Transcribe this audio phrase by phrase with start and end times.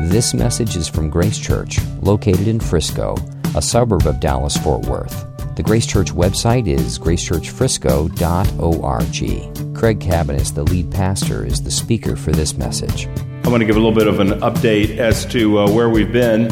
[0.00, 3.14] This message is from Grace Church, located in Frisco,
[3.54, 5.26] a suburb of Dallas Fort Worth.
[5.54, 9.76] The Grace Church website is gracechurchfrisco.org.
[9.76, 13.06] Craig Cabaniss, the lead pastor, is the speaker for this message.
[13.44, 16.12] I want to give a little bit of an update as to uh, where we've
[16.12, 16.50] been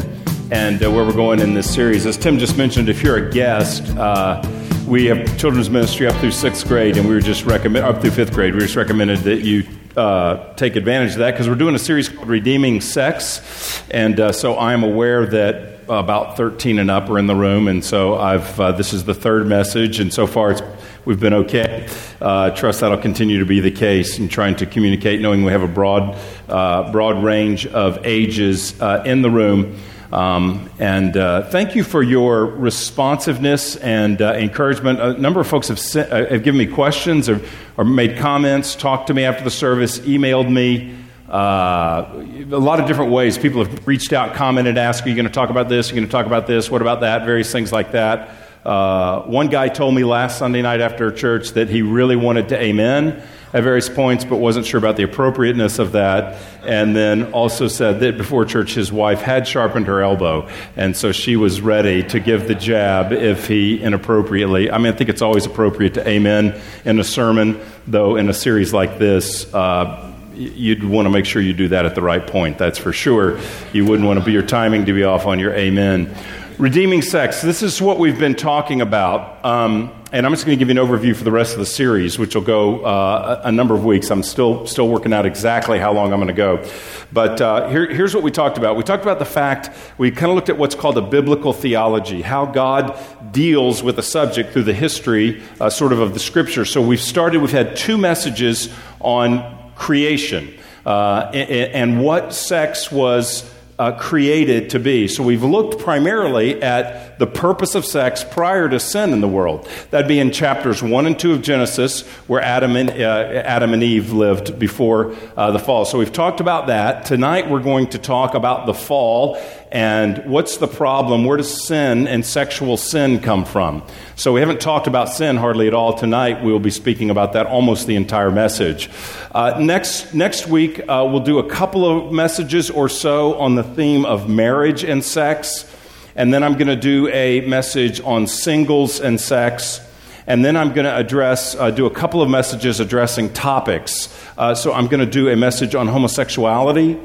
[0.51, 2.05] and uh, where we're going in this series.
[2.05, 4.41] As Tim just mentioned, if you're a guest, uh,
[4.87, 8.11] we have children's ministry up through sixth grade, and we were just recommend up through
[8.11, 8.53] fifth grade.
[8.53, 9.63] We just recommended that you
[9.95, 14.31] uh, take advantage of that because we're doing a series called Redeeming Sex, and uh,
[14.31, 18.15] so I am aware that about 13 and up are in the room, and so
[18.15, 20.55] I've uh, this is the third message, and so far
[21.03, 21.89] we've been okay.
[22.21, 25.63] Uh, trust that'll continue to be the case in trying to communicate, knowing we have
[25.63, 29.77] a broad uh, broad range of ages in the room.
[30.11, 34.99] Um, and uh, thank you for your responsiveness and uh, encouragement.
[34.99, 37.39] A number of folks have, sent, uh, have given me questions or,
[37.77, 40.97] or, made comments, talked to me after the service, emailed me.
[41.29, 43.37] Uh, a lot of different ways.
[43.37, 45.89] People have reached out, commented, asked, Are you going to talk about this?
[45.89, 46.69] Are you going to talk about this?
[46.69, 47.25] What about that?
[47.25, 48.31] Various things like that.
[48.65, 52.61] Uh, one guy told me last Sunday night after church that he really wanted to
[52.61, 56.41] amen at various points, but wasn't sure about the appropriateness of that.
[56.63, 61.11] And then also said that before church, his wife had sharpened her elbow, and so
[61.11, 64.69] she was ready to give the jab if he inappropriately.
[64.69, 68.33] I mean, I think it's always appropriate to amen in a sermon, though in a
[68.33, 69.51] series like this.
[69.53, 72.93] Uh, you'd want to make sure you do that at the right point, that's for
[72.93, 73.39] sure.
[73.73, 76.15] You wouldn't want to be your timing to be off on your amen.
[76.61, 77.41] Redeeming sex.
[77.41, 79.43] This is what we've been talking about.
[79.43, 81.65] Um, and I'm just going to give you an overview for the rest of the
[81.65, 84.11] series, which will go uh, a number of weeks.
[84.11, 86.63] I'm still still working out exactly how long I'm going to go.
[87.11, 88.75] But uh, here, here's what we talked about.
[88.75, 92.21] We talked about the fact we kind of looked at what's called a biblical theology,
[92.21, 92.95] how God
[93.31, 96.63] deals with a subject through the history, uh, sort of of the Scripture.
[96.63, 97.41] So we've started.
[97.41, 100.53] We've had two messages on creation
[100.85, 105.07] uh, and, and what sex was uh, created to be.
[105.07, 109.67] So we've looked primarily at the purpose of sex prior to sin in the world.
[109.89, 113.81] That'd be in chapters 1 and 2 of Genesis, where Adam and, uh, Adam and
[113.81, 115.85] Eve lived before uh, the fall.
[115.85, 117.05] So we've talked about that.
[117.05, 119.41] Tonight we're going to talk about the fall
[119.71, 121.23] and what's the problem?
[121.23, 123.83] Where does sin and sexual sin come from?
[124.17, 126.43] So, we haven't talked about sin hardly at all tonight.
[126.43, 128.89] We'll be speaking about that almost the entire message.
[129.33, 133.63] Uh, next, next week, uh, we'll do a couple of messages or so on the
[133.63, 135.73] theme of marriage and sex.
[136.17, 139.79] And then I'm going to do a message on singles and sex.
[140.27, 144.13] And then I'm going to address, uh, do a couple of messages addressing topics.
[144.37, 146.99] Uh, so, I'm going to do a message on homosexuality.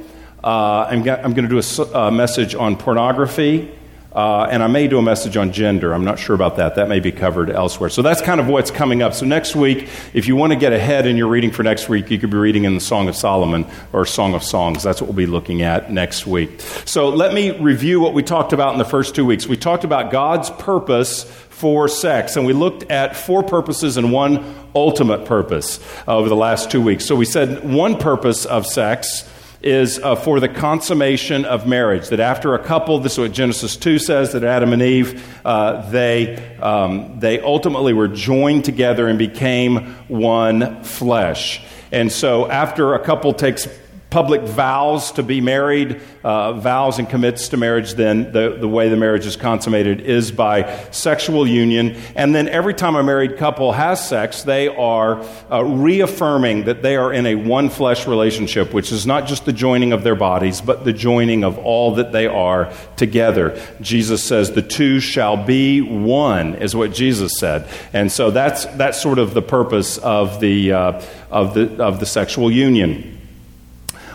[0.46, 3.68] Uh, I'm, I'm going to do a, a, message on pornography,
[4.12, 5.92] uh, and I may do a message on gender.
[5.92, 6.76] I'm not sure about that.
[6.76, 7.90] That may be covered elsewhere.
[7.90, 9.12] So that's kind of what's coming up.
[9.12, 12.12] So next week, if you want to get ahead in your reading for next week,
[12.12, 14.84] you could be reading in the Song of Solomon or Song of Songs.
[14.84, 16.60] That's what we'll be looking at next week.
[16.84, 19.48] So let me review what we talked about in the first two weeks.
[19.48, 22.36] We talked about God's purpose for sex.
[22.36, 27.04] And we looked at four purposes and one ultimate purpose over the last two weeks.
[27.04, 29.28] So we said one purpose of sex
[29.66, 32.08] is uh, for the consummation of marriage.
[32.08, 35.90] That after a couple, this is what Genesis 2 says, that Adam and Eve, uh,
[35.90, 41.62] they, um, they ultimately were joined together and became one flesh.
[41.90, 43.66] And so after a couple takes
[44.10, 48.88] public vows to be married, uh, vows and commits to marriage, then the, the way
[48.88, 51.96] the marriage is consummated is by sexual union.
[52.14, 56.96] And then every time a married couple has sex, they are uh, reaffirming that they
[56.96, 60.60] are in a one flesh relationship, which is not just the joining of their bodies,
[60.60, 63.60] but the joining of all that they are together.
[63.80, 67.68] Jesus says, The two shall be one, is what Jesus said.
[67.92, 72.06] And so that's, that's sort of the purpose of the, uh, of the, of the
[72.06, 73.15] sexual union.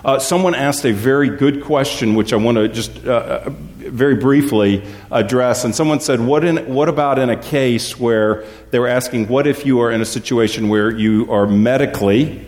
[0.04, 4.16] Uh, someone asked a very good question, which I want to just uh, uh, very
[4.16, 5.64] briefly address.
[5.64, 9.46] And someone said, what, in, what about in a case where they were asking, what
[9.46, 12.44] if you are in a situation where you are medically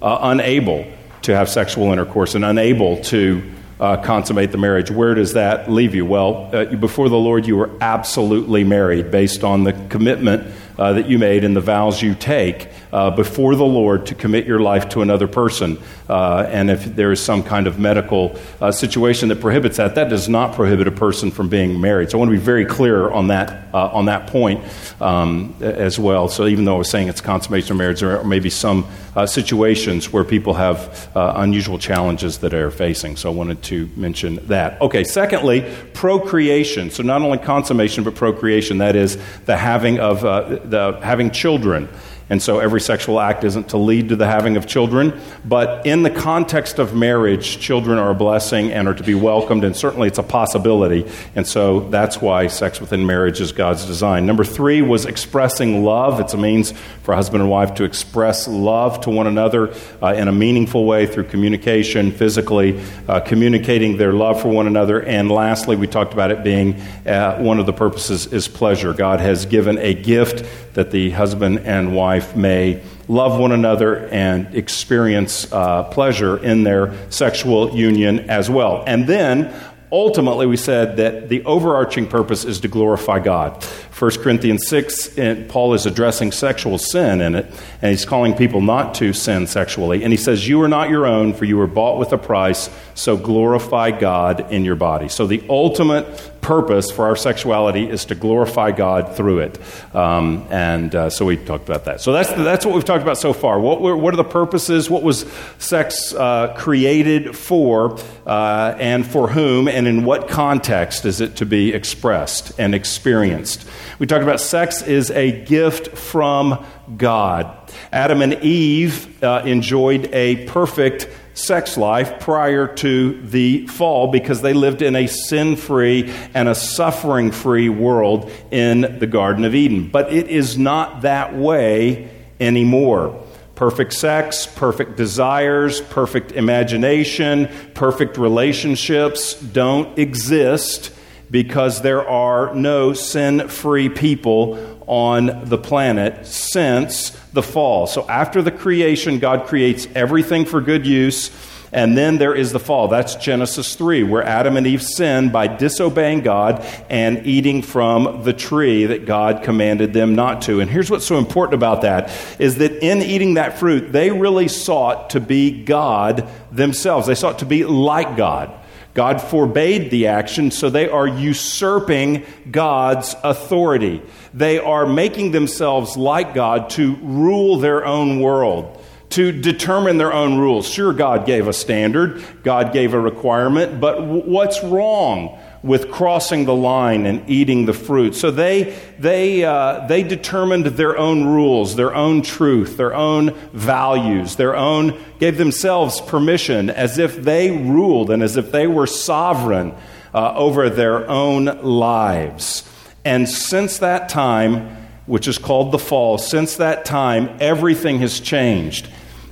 [0.00, 0.86] uh, unable
[1.22, 3.42] to have sexual intercourse and unable to
[3.80, 4.90] uh, consummate the marriage.
[4.90, 6.06] Where does that leave you?
[6.06, 11.18] Well, uh, before the Lord, you were absolutely married based on the commitment that you
[11.18, 15.02] made and the vows you take uh, before the Lord to commit your life to
[15.02, 15.78] another person.
[16.08, 20.08] Uh, and if there is some kind of medical uh, situation that prohibits that, that
[20.08, 22.10] does not prohibit a person from being married.
[22.10, 24.62] So I want to be very clear on that, uh, on that point
[25.00, 26.28] um, as well.
[26.28, 28.86] So even though I was saying it's consummation of marriage, there may be some
[29.16, 33.16] uh, situations where people have uh, unusual challenges that they're facing.
[33.16, 34.80] So I wanted to mention that.
[34.80, 36.90] Okay, secondly, procreation.
[36.90, 38.78] So not only consummation, but procreation.
[38.78, 41.88] That is the having of the having children.
[42.28, 45.20] And so every sexual act isn't to lead to the having of children.
[45.44, 49.62] But in the context of marriage, children are a blessing and are to be welcomed,
[49.62, 51.08] and certainly it's a possibility.
[51.36, 54.26] And so that's why sex within marriage is God's design.
[54.26, 56.18] Number three was expressing love.
[56.18, 56.72] It's a means
[57.04, 61.06] for husband and wife to express love to one another uh, in a meaningful way
[61.06, 65.00] through communication, physically, uh, communicating their love for one another.
[65.00, 68.92] And lastly, we talked about it being uh, one of the purposes is pleasure.
[68.92, 70.44] God has given a gift
[70.76, 76.94] that the husband and wife may love one another and experience uh, pleasure in their
[77.10, 78.84] sexual union as well.
[78.86, 79.54] And then
[79.90, 83.64] ultimately, we said that the overarching purpose is to glorify God.
[83.98, 85.18] 1 Corinthians 6,
[85.48, 87.46] Paul is addressing sexual sin in it,
[87.80, 90.04] and he's calling people not to sin sexually.
[90.04, 92.68] And he says, You are not your own, for you were bought with a price,
[92.94, 95.08] so glorify God in your body.
[95.08, 99.58] So the ultimate purpose for our sexuality is to glorify God through it.
[99.92, 102.00] Um, and uh, so we talked about that.
[102.00, 103.58] So that's, that's what we've talked about so far.
[103.58, 104.88] What, were, what are the purposes?
[104.88, 105.26] What was
[105.58, 111.46] sex uh, created for, uh, and for whom, and in what context is it to
[111.46, 113.66] be expressed and experienced?
[113.98, 116.64] We talked about sex is a gift from
[116.96, 117.72] God.
[117.90, 124.54] Adam and Eve uh, enjoyed a perfect sex life prior to the fall because they
[124.54, 129.88] lived in a sin free and a suffering free world in the Garden of Eden.
[129.88, 132.10] But it is not that way
[132.40, 133.22] anymore.
[133.54, 140.90] Perfect sex, perfect desires, perfect imagination, perfect relationships don't exist
[141.30, 147.86] because there are no sin free people on the planet since the fall.
[147.86, 151.30] So after the creation, God creates everything for good use.
[151.72, 152.88] And then there is the fall.
[152.88, 158.32] That's Genesis 3, where Adam and Eve sin by disobeying God and eating from the
[158.32, 160.60] tree that God commanded them not to.
[160.60, 164.48] And here's what's so important about that is that in eating that fruit, they really
[164.48, 167.08] sought to be God themselves.
[167.08, 168.52] They sought to be like God.
[168.96, 174.00] God forbade the action, so they are usurping God's authority.
[174.32, 180.38] They are making themselves like God to rule their own world, to determine their own
[180.38, 180.66] rules.
[180.66, 185.38] Sure, God gave a standard, God gave a requirement, but what's wrong?
[185.62, 188.14] With crossing the line and eating the fruit.
[188.14, 194.36] So they, they, uh, they determined their own rules, their own truth, their own values,
[194.36, 199.74] their own, gave themselves permission as if they ruled and as if they were sovereign
[200.14, 202.68] uh, over their own lives.
[203.04, 204.76] And since that time,
[205.06, 208.88] which is called the fall, since that time, everything has changed.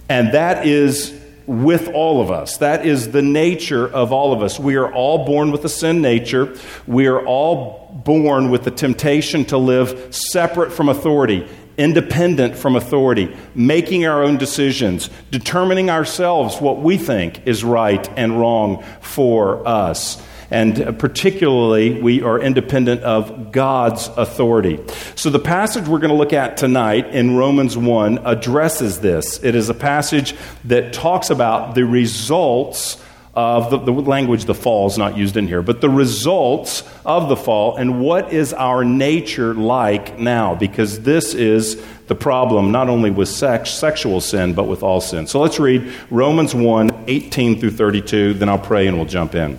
[0.09, 2.59] And that is with all of us.
[2.59, 4.59] That is the nature of all of us.
[4.59, 6.57] We are all born with a sin nature.
[6.87, 13.37] We are all born with the temptation to live separate from authority, independent from authority,
[13.55, 20.23] making our own decisions, determining ourselves what we think is right and wrong for us
[20.51, 24.81] and particularly we are independent of God's authority.
[25.15, 29.43] So the passage we're going to look at tonight in Romans 1 addresses this.
[29.43, 33.03] It is a passage that talks about the results
[33.35, 37.29] of the, the, language the fall is not used in here, but the results of
[37.29, 42.89] the fall and what is our nature like now, because this is the problem not
[42.89, 45.27] only with sex, sexual sin, but with all sin.
[45.27, 49.59] So let's read Romans 1 18 through 32, then I'll pray and we'll jump in.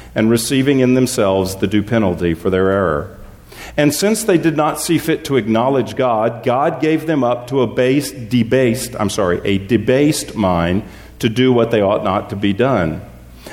[0.13, 3.17] and receiving in themselves the due penalty for their error.
[3.77, 7.61] And since they did not see fit to acknowledge God, God gave them up to
[7.61, 10.83] a base, debased, I'm sorry, a debased mind
[11.19, 13.01] to do what they ought not to be done.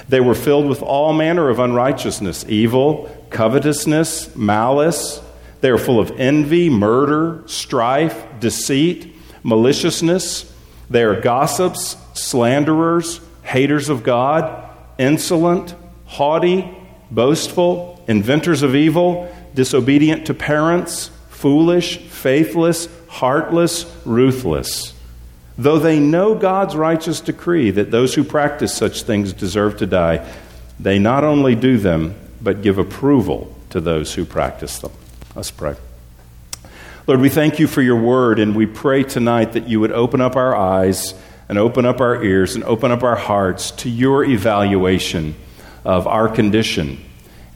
[0.08, 5.20] They were filled with all manner of unrighteousness, evil, covetousness, malice.
[5.60, 10.52] They are full of envy, murder, strife, deceit, maliciousness.
[10.90, 15.74] They are gossips, slanderers, haters of God, insolent,
[16.08, 16.68] haughty,
[17.10, 24.94] boastful, inventors of evil, disobedient to parents, foolish, faithless, heartless, ruthless.
[25.56, 30.28] Though they know God's righteous decree that those who practice such things deserve to die,
[30.80, 34.92] they not only do them, but give approval to those who practice them.
[35.34, 35.76] Let's pray.
[37.06, 40.20] Lord, we thank you for your word, and we pray tonight that you would open
[40.20, 41.14] up our eyes
[41.48, 45.34] and open up our ears and open up our hearts to your evaluation
[45.84, 46.98] of our condition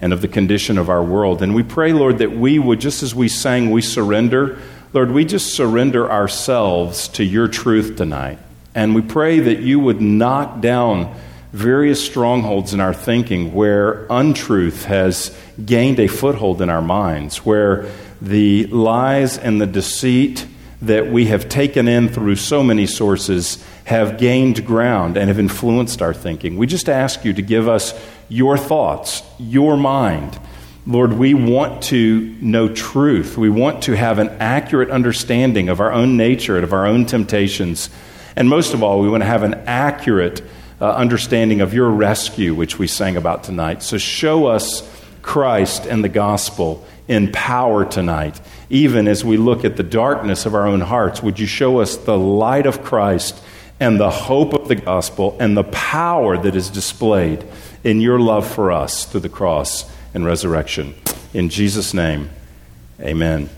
[0.00, 1.42] and of the condition of our world.
[1.42, 4.58] And we pray, Lord, that we would, just as we sang, we surrender.
[4.92, 8.38] Lord, we just surrender ourselves to your truth tonight.
[8.74, 11.14] And we pray that you would knock down
[11.52, 17.86] various strongholds in our thinking where untruth has gained a foothold in our minds, where
[18.20, 20.46] the lies and the deceit
[20.82, 26.02] that we have taken in through so many sources have gained ground and have influenced
[26.02, 26.56] our thinking.
[26.56, 27.94] We just ask you to give us
[28.28, 30.38] your thoughts, your mind.
[30.84, 33.38] Lord, we want to know truth.
[33.38, 37.06] We want to have an accurate understanding of our own nature and of our own
[37.06, 37.88] temptations.
[38.34, 40.42] And most of all, we want to have an accurate
[40.80, 43.84] uh, understanding of your rescue, which we sang about tonight.
[43.84, 44.82] So show us
[45.22, 48.40] Christ and the gospel in power tonight.
[48.72, 51.98] Even as we look at the darkness of our own hearts, would you show us
[51.98, 53.38] the light of Christ
[53.78, 57.44] and the hope of the gospel and the power that is displayed
[57.84, 60.94] in your love for us through the cross and resurrection.
[61.34, 62.30] In Jesus' name,
[62.98, 63.50] amen.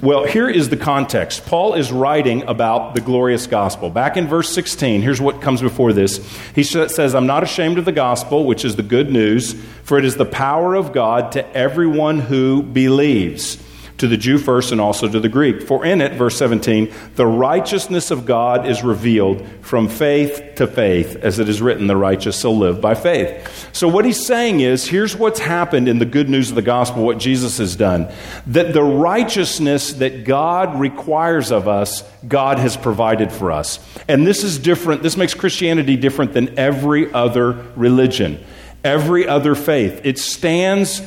[0.00, 1.44] Well, here is the context.
[1.44, 3.90] Paul is writing about the glorious gospel.
[3.90, 6.26] Back in verse 16, here's what comes before this.
[6.54, 9.52] He says, I'm not ashamed of the gospel, which is the good news,
[9.82, 13.62] for it is the power of God to everyone who believes
[13.98, 15.62] to the Jew first and also to the Greek.
[15.62, 21.16] For in it, verse 17, the righteousness of God is revealed from faith to faith,
[21.16, 23.68] as it is written, the righteous shall live by faith.
[23.72, 27.04] So what he's saying is, here's what's happened in the good news of the gospel,
[27.04, 28.12] what Jesus has done.
[28.46, 33.78] That the righteousness that God requires of us, God has provided for us.
[34.08, 38.44] And this is different, this makes Christianity different than every other religion,
[38.84, 40.02] every other faith.
[40.04, 41.02] It stands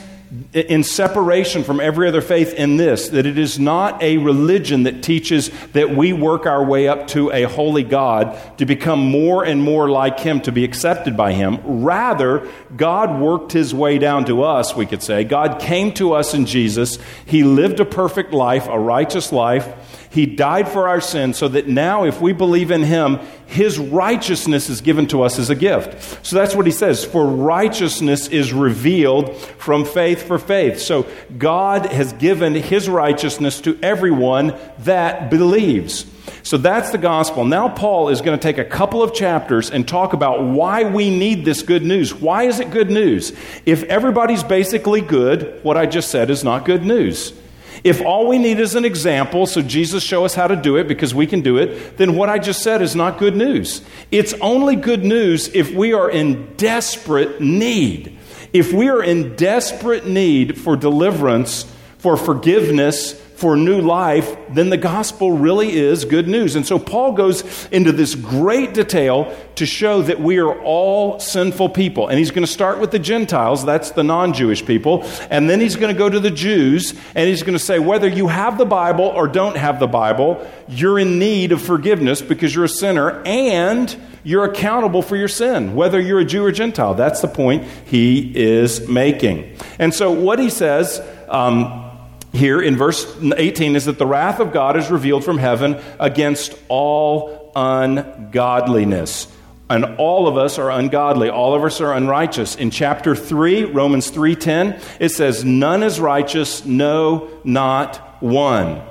[0.53, 5.01] in separation from every other faith in this that it is not a religion that
[5.01, 9.61] teaches that we work our way up to a holy God to become more and
[9.61, 11.59] more like Him, to be accepted by Him.
[11.63, 15.23] Rather, God worked His way down to us, we could say.
[15.23, 16.99] God came to us in Jesus.
[17.25, 19.67] He lived a perfect life, a righteous life.
[20.11, 23.19] He died for our sins so that now, if we believe in Him,
[23.49, 26.23] His righteousness is given to us as a gift.
[26.23, 27.03] So that's what He says.
[27.03, 30.79] For righteousness is revealed from faith for faith.
[30.79, 36.05] So God has given His righteousness to everyone that believes.
[36.43, 37.43] So that's the gospel.
[37.43, 41.09] Now, Paul is going to take a couple of chapters and talk about why we
[41.09, 42.13] need this good news.
[42.13, 43.33] Why is it good news?
[43.65, 47.33] If everybody's basically good, what I just said is not good news.
[47.83, 50.87] If all we need is an example, so Jesus show us how to do it
[50.87, 53.81] because we can do it, then what I just said is not good news.
[54.11, 58.17] It's only good news if we are in desperate need.
[58.51, 64.77] If we are in desperate need for deliverance, for forgiveness, for new life, then the
[64.77, 66.57] gospel really is good news.
[66.57, 71.69] And so Paul goes into this great detail to show that we are all sinful
[71.69, 72.09] people.
[72.09, 75.05] And he's going to start with the Gentiles, that's the non Jewish people.
[75.29, 78.09] And then he's going to go to the Jews, and he's going to say, whether
[78.09, 82.53] you have the Bible or don't have the Bible, you're in need of forgiveness because
[82.53, 86.93] you're a sinner and you're accountable for your sin, whether you're a Jew or Gentile.
[86.93, 89.55] That's the point he is making.
[89.79, 91.88] And so what he says, um,
[92.31, 96.55] here in verse 18 is that the wrath of God is revealed from heaven against
[96.67, 99.27] all ungodliness.
[99.69, 101.29] And all of us are ungodly.
[101.29, 102.55] All of us are unrighteous.
[102.55, 108.81] In chapter 3, Romans 3:10, it says, "None is righteous, no, not one."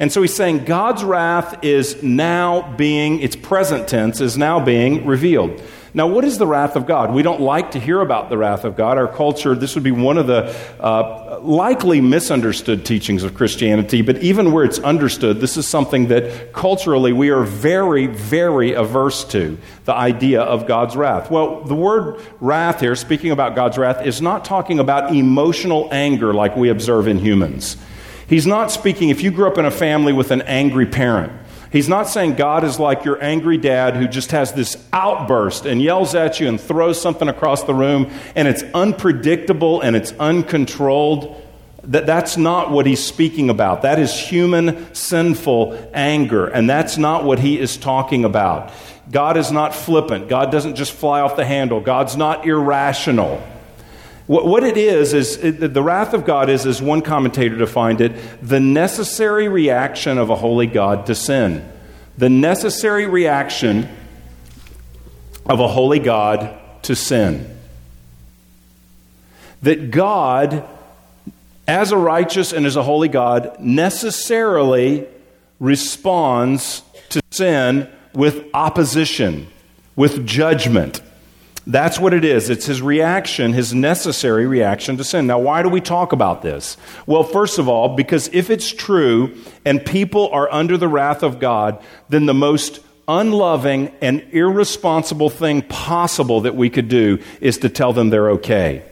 [0.00, 5.06] And so he's saying God's wrath is now being, its present tense, is now being
[5.06, 5.52] revealed.
[5.96, 7.14] Now, what is the wrath of God?
[7.14, 8.98] We don't like to hear about the wrath of God.
[8.98, 14.16] Our culture, this would be one of the uh, likely misunderstood teachings of Christianity, but
[14.18, 19.56] even where it's understood, this is something that culturally we are very, very averse to
[19.84, 21.30] the idea of God's wrath.
[21.30, 26.34] Well, the word wrath here, speaking about God's wrath, is not talking about emotional anger
[26.34, 27.76] like we observe in humans.
[28.26, 31.32] He's not speaking, if you grew up in a family with an angry parent,
[31.74, 35.82] He's not saying God is like your angry dad who just has this outburst and
[35.82, 41.34] yells at you and throws something across the room and it's unpredictable and it's uncontrolled.
[41.82, 43.82] That, that's not what he's speaking about.
[43.82, 48.72] That is human, sinful anger, and that's not what he is talking about.
[49.10, 50.28] God is not flippant.
[50.28, 51.80] God doesn't just fly off the handle.
[51.80, 53.42] God's not irrational.
[54.26, 58.00] What, what it is, is it, the wrath of God is, as one commentator defined
[58.00, 58.12] it,
[58.42, 61.70] the necessary reaction of a holy God to sin.
[62.16, 63.88] The necessary reaction
[65.44, 67.50] of a holy God to sin.
[69.62, 70.66] That God,
[71.68, 75.06] as a righteous and as a holy God, necessarily
[75.60, 79.48] responds to sin with opposition,
[79.96, 81.02] with judgment.
[81.66, 82.50] That's what it is.
[82.50, 85.26] It's his reaction, his necessary reaction to sin.
[85.26, 86.76] Now, why do we talk about this?
[87.06, 91.38] Well, first of all, because if it's true and people are under the wrath of
[91.38, 97.68] God, then the most unloving and irresponsible thing possible that we could do is to
[97.70, 98.82] tell them they're okay,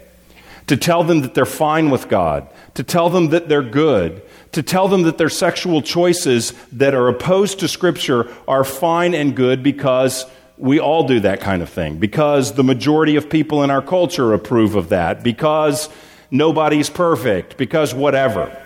[0.67, 4.63] to tell them that they're fine with God, to tell them that they're good, to
[4.63, 9.63] tell them that their sexual choices that are opposed to Scripture are fine and good
[9.63, 10.27] because
[10.63, 14.33] we all do that kind of thing because the majority of people in our culture
[14.33, 15.89] approve of that, because
[16.31, 18.57] nobody's perfect, because whatever.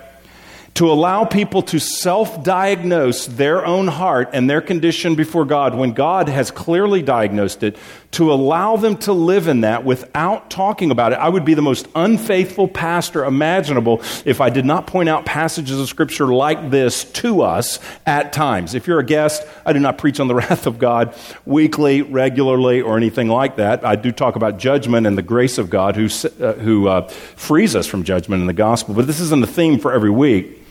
[0.75, 5.93] To allow people to self diagnose their own heart and their condition before God when
[5.93, 7.75] God has clearly diagnosed it,
[8.17, 11.19] to allow them to live in that without talking about it.
[11.19, 15.79] I would be the most unfaithful pastor imaginable if I did not point out passages
[15.79, 18.73] of Scripture like this to us at times.
[18.73, 21.13] If you're a guest, I do not preach on the wrath of God
[21.45, 23.85] weekly, regularly, or anything like that.
[23.85, 26.05] I do talk about judgment and the grace of God who,
[26.43, 29.77] uh, who uh, frees us from judgment in the gospel, but this isn't a theme
[29.77, 30.66] for every week.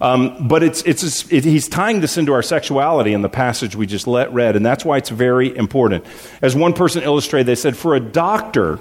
[0.00, 3.86] Um, but it's, it's, it, he's tying this into our sexuality in the passage we
[3.86, 6.04] just let, read, and that's why it's very important.
[6.40, 8.78] As one person illustrated, they said, for a doctor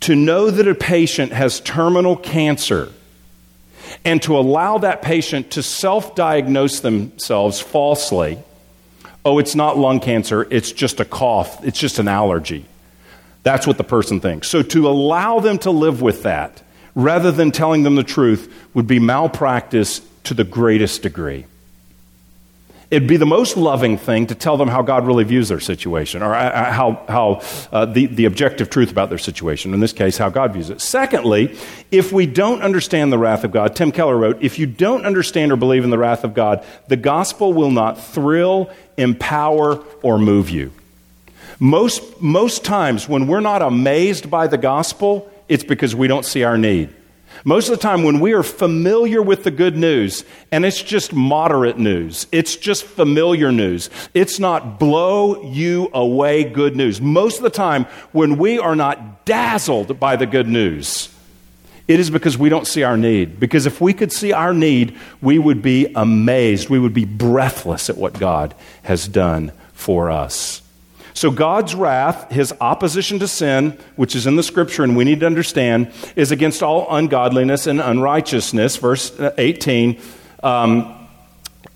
[0.00, 2.92] to know that a patient has terminal cancer
[4.04, 8.38] and to allow that patient to self diagnose themselves falsely,
[9.24, 12.64] oh, it's not lung cancer, it's just a cough, it's just an allergy.
[13.42, 14.48] That's what the person thinks.
[14.48, 16.62] So to allow them to live with that,
[16.94, 21.46] rather than telling them the truth, would be malpractice to the greatest degree.
[22.90, 26.22] It'd be the most loving thing to tell them how God really views their situation,
[26.22, 29.92] or uh, uh, how, how uh, the, the objective truth about their situation, in this
[29.92, 30.80] case, how God views it.
[30.80, 31.56] Secondly,
[31.90, 35.50] if we don't understand the wrath of God, Tim Keller wrote, if you don't understand
[35.50, 40.50] or believe in the wrath of God, the gospel will not thrill, empower, or move
[40.50, 40.70] you.
[41.58, 46.44] Most, most times, when we're not amazed by the gospel, it's because we don't see
[46.44, 46.94] our need.
[47.46, 51.12] Most of the time, when we are familiar with the good news, and it's just
[51.12, 57.02] moderate news, it's just familiar news, it's not blow you away good news.
[57.02, 61.10] Most of the time, when we are not dazzled by the good news,
[61.86, 63.38] it is because we don't see our need.
[63.38, 66.70] Because if we could see our need, we would be amazed.
[66.70, 68.54] We would be breathless at what God
[68.84, 70.62] has done for us.
[71.14, 75.20] So God's wrath, his opposition to sin, which is in the scripture and we need
[75.20, 78.76] to understand, is against all ungodliness and unrighteousness.
[78.76, 80.00] Verse 18.
[80.42, 81.03] Um,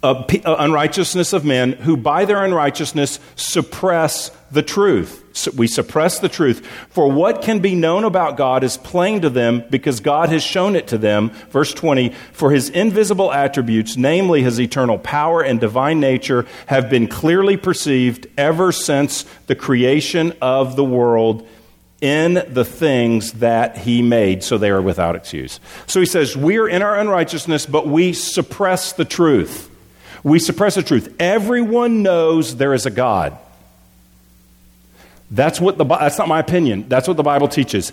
[0.02, 5.24] uh, unrighteousness of men who by their unrighteousness suppress the truth.
[5.32, 6.64] So we suppress the truth.
[6.90, 10.76] For what can be known about God is plain to them because God has shown
[10.76, 11.30] it to them.
[11.50, 17.08] Verse 20 For his invisible attributes, namely his eternal power and divine nature, have been
[17.08, 21.46] clearly perceived ever since the creation of the world
[22.00, 25.58] in the things that he made, so they are without excuse.
[25.86, 29.67] So he says, We are in our unrighteousness, but we suppress the truth.
[30.22, 31.14] We suppress the truth.
[31.18, 33.36] Everyone knows there is a God.
[35.30, 36.88] That's what the that's not my opinion.
[36.88, 37.92] That's what the Bible teaches.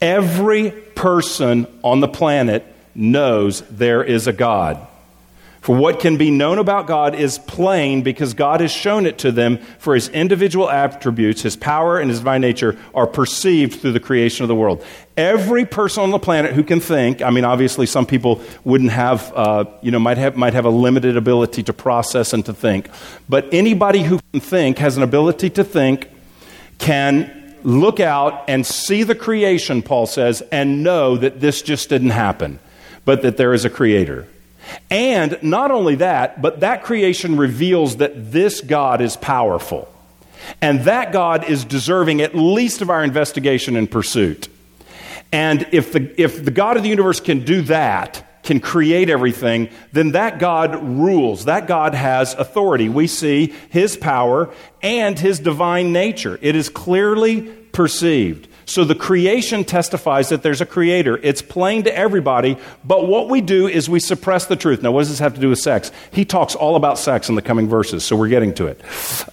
[0.00, 4.86] Every person on the planet knows there is a God.
[5.64, 9.32] For what can be known about God is plain because God has shown it to
[9.32, 13.98] them, for his individual attributes, his power, and his divine nature are perceived through the
[13.98, 14.84] creation of the world.
[15.16, 19.32] Every person on the planet who can think, I mean, obviously, some people wouldn't have,
[19.34, 22.90] uh, you know, might have, might have a limited ability to process and to think,
[23.26, 26.10] but anybody who can think has an ability to think
[26.76, 32.10] can look out and see the creation, Paul says, and know that this just didn't
[32.10, 32.58] happen,
[33.06, 34.28] but that there is a creator.
[34.90, 39.88] And not only that, but that creation reveals that this God is powerful.
[40.60, 44.48] And that God is deserving at least of our investigation and pursuit.
[45.32, 49.70] And if the, if the God of the universe can do that, can create everything,
[49.92, 51.46] then that God rules.
[51.46, 52.88] That God has authority.
[52.88, 56.38] We see his power and his divine nature.
[56.42, 58.48] It is clearly perceived.
[58.66, 61.18] So the creation testifies that there's a creator.
[61.22, 64.82] It's plain to everybody, but what we do is we suppress the truth.
[64.82, 65.92] Now, what does this have to do with sex?
[66.12, 68.80] He talks all about sex in the coming verses, so we're getting to it.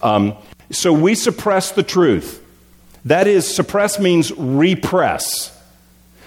[0.02, 0.36] Um,
[0.70, 2.42] so we suppress the truth.
[3.04, 5.58] That is, suppress means repress.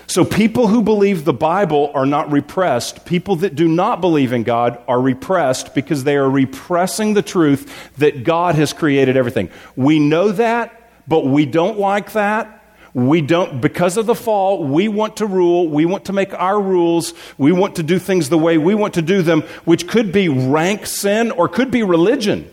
[0.08, 3.06] So people who believe the Bible are not repressed.
[3.06, 7.92] People that do not believe in God are repressed because they are repressing the truth
[7.98, 9.50] that God has created everything.
[9.76, 12.55] We know that, but we don't like that.
[12.96, 15.68] We don't, because of the fall, we want to rule.
[15.68, 17.14] We want to make our rules.
[17.38, 20.30] We want to do things the way we want to do them, which could be
[20.30, 22.50] rank sin or could be religion.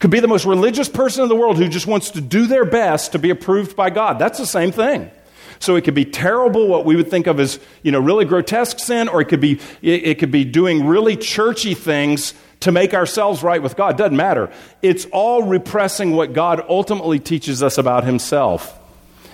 [0.00, 2.64] Could be the most religious person in the world who just wants to do their
[2.64, 4.18] best to be approved by God.
[4.18, 5.12] That's the same thing.
[5.60, 8.80] So it could be terrible, what we would think of as, you know, really grotesque
[8.80, 13.44] sin, or it could be, it, could be doing really churchy things to make ourselves
[13.44, 13.96] right with God.
[13.96, 14.50] Doesn't matter.
[14.82, 18.80] It's all repressing what God ultimately teaches us about Himself.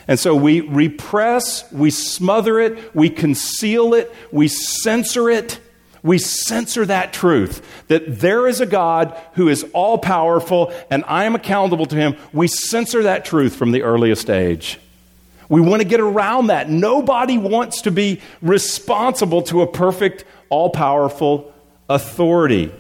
[0.09, 5.61] And so we repress, we smother it, we conceal it, we censor it.
[6.03, 11.25] We censor that truth that there is a God who is all powerful and I
[11.25, 12.17] am accountable to him.
[12.33, 14.81] We censor that truth from the earliest age.
[15.51, 16.71] We want to get around that.
[16.71, 21.53] Nobody wants to be responsible to a perfect, all powerful
[21.89, 22.73] authority.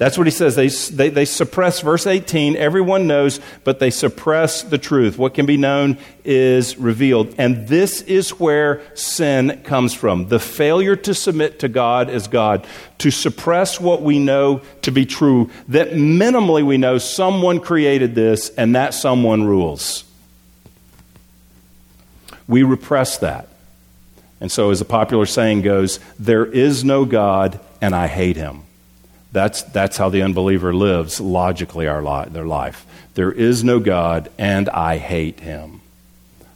[0.00, 0.56] That's what he says.
[0.56, 5.18] They, they, they, suppress, verse 18, everyone knows, but they suppress the truth.
[5.18, 7.34] What can be known is revealed.
[7.36, 12.66] And this is where sin comes from the failure to submit to God as God,
[12.96, 18.48] to suppress what we know to be true, that minimally we know someone created this
[18.56, 20.04] and that someone rules.
[22.48, 23.48] We repress that.
[24.40, 28.62] And so, as a popular saying goes, there is no God and I hate him.
[29.32, 32.86] That's, that's how the unbeliever lives logically our li- their life.
[33.14, 35.80] There is no God and I hate him.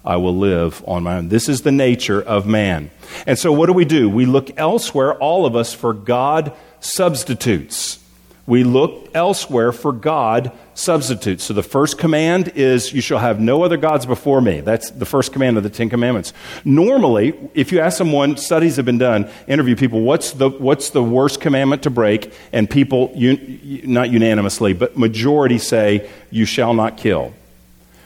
[0.05, 1.29] I will live on my own.
[1.29, 2.91] This is the nature of man.
[3.27, 4.09] And so, what do we do?
[4.09, 8.04] We look elsewhere, all of us, for God substitutes
[8.46, 11.44] we look elsewhere for God substitutes.
[11.44, 14.61] So the first command is, You shall have no other gods before me.
[14.61, 16.35] That's the first command of the Ten Commandments.
[16.64, 21.02] Normally, if you ask someone, studies have been done, interview people, what's the, what's the
[21.02, 22.33] worst commandment to break?
[22.52, 27.33] And people, not unanimously, but majority say, You shall not kill.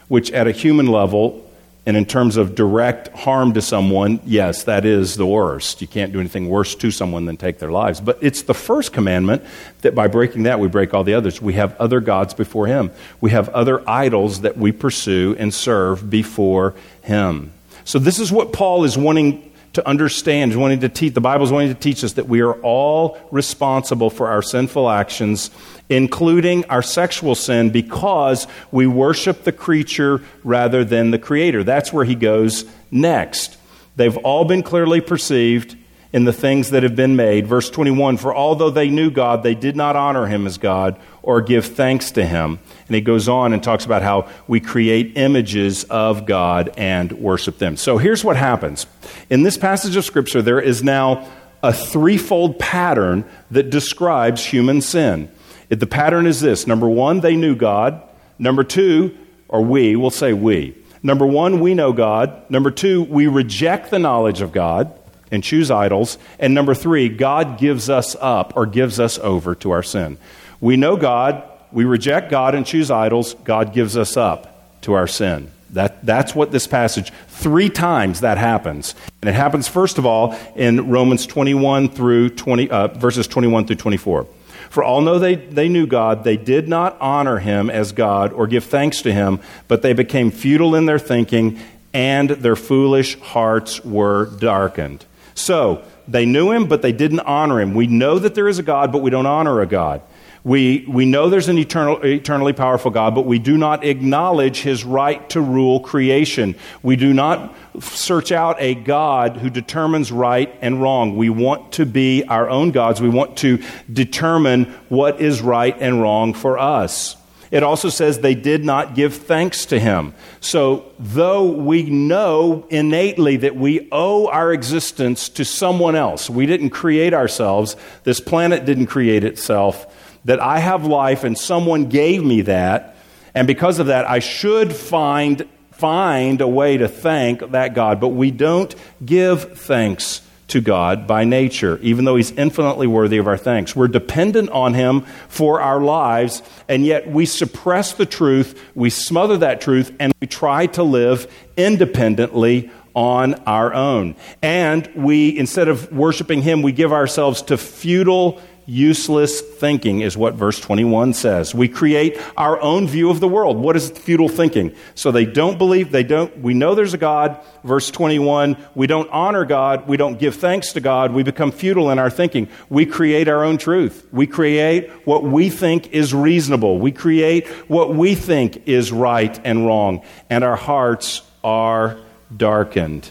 [0.06, 1.47] Which at a human level
[1.88, 5.80] and in terms of direct harm to someone, yes, that is the worst.
[5.80, 7.98] You can't do anything worse to someone than take their lives.
[7.98, 9.42] But it's the first commandment
[9.80, 11.40] that by breaking that, we break all the others.
[11.40, 12.90] We have other gods before Him,
[13.22, 17.54] we have other idols that we pursue and serve before Him.
[17.86, 21.14] So, this is what Paul is wanting to understand, wanting to teach.
[21.14, 24.90] The Bible is wanting to teach us that we are all responsible for our sinful
[24.90, 25.50] actions,
[25.88, 31.64] including our sexual sin, because we worship the creature rather than the Creator.
[31.64, 33.56] That's where he goes next.
[33.96, 35.76] They've all been clearly perceived
[36.12, 37.46] in the things that have been made.
[37.46, 41.40] Verse 21 For although they knew God, they did not honor him as God or
[41.42, 42.58] give thanks to him.
[42.86, 47.58] And he goes on and talks about how we create images of God and worship
[47.58, 47.76] them.
[47.76, 48.86] So here's what happens.
[49.28, 51.28] In this passage of Scripture, there is now
[51.62, 55.30] a threefold pattern that describes human sin.
[55.68, 58.02] The pattern is this number one, they knew God.
[58.38, 59.16] Number two,
[59.48, 60.74] or we, we'll say we.
[61.02, 62.50] Number one, we know God.
[62.50, 64.92] Number two, we reject the knowledge of God
[65.30, 66.18] and choose idols.
[66.38, 70.18] And number three, God gives us up or gives us over to our sin.
[70.60, 75.06] We know God, we reject God and choose idols, God gives us up to our
[75.06, 75.50] sin.
[75.70, 78.94] That, that's what this passage, three times that happens.
[79.20, 83.76] And it happens, first of all, in Romans 21 through 20, uh, verses 21 through
[83.76, 84.26] 24.
[84.70, 88.64] For although they, they knew God, they did not honor him as God or give
[88.64, 91.58] thanks to him, but they became futile in their thinking,
[91.94, 95.04] and their foolish hearts were darkened.
[95.34, 97.74] So, they knew him, but they didn't honor him.
[97.74, 100.00] We know that there is a God, but we don't honor a God.
[100.48, 104.82] We, we know there's an eternal, eternally powerful God, but we do not acknowledge his
[104.82, 106.54] right to rule creation.
[106.82, 111.18] We do not search out a God who determines right and wrong.
[111.18, 112.98] We want to be our own gods.
[112.98, 117.18] We want to determine what is right and wrong for us.
[117.50, 120.14] It also says they did not give thanks to him.
[120.40, 126.70] So, though we know innately that we owe our existence to someone else, we didn't
[126.70, 129.86] create ourselves, this planet didn't create itself,
[130.28, 132.96] that I have life and someone gave me that,
[133.34, 137.98] and because of that, I should find, find a way to thank that God.
[137.98, 143.26] But we don't give thanks to God by nature, even though He's infinitely worthy of
[143.26, 143.74] our thanks.
[143.74, 149.38] We're dependent on Him for our lives, and yet we suppress the truth, we smother
[149.38, 154.14] that truth, and we try to live independently on our own.
[154.42, 160.34] And we, instead of worshiping Him, we give ourselves to futile useless thinking, is what
[160.34, 161.54] verse 21 says.
[161.54, 163.56] We create our own view of the world.
[163.56, 164.74] What is futile thinking?
[164.94, 167.42] So they don't believe, they don't, we know there's a God.
[167.64, 171.90] Verse 21, we don't honor God, we don't give thanks to God, we become futile
[171.90, 172.48] in our thinking.
[172.68, 174.06] We create our own truth.
[174.12, 176.78] We create what we think is reasonable.
[176.78, 180.04] We create what we think is right and wrong.
[180.28, 181.98] And our hearts are
[182.36, 183.10] darkened.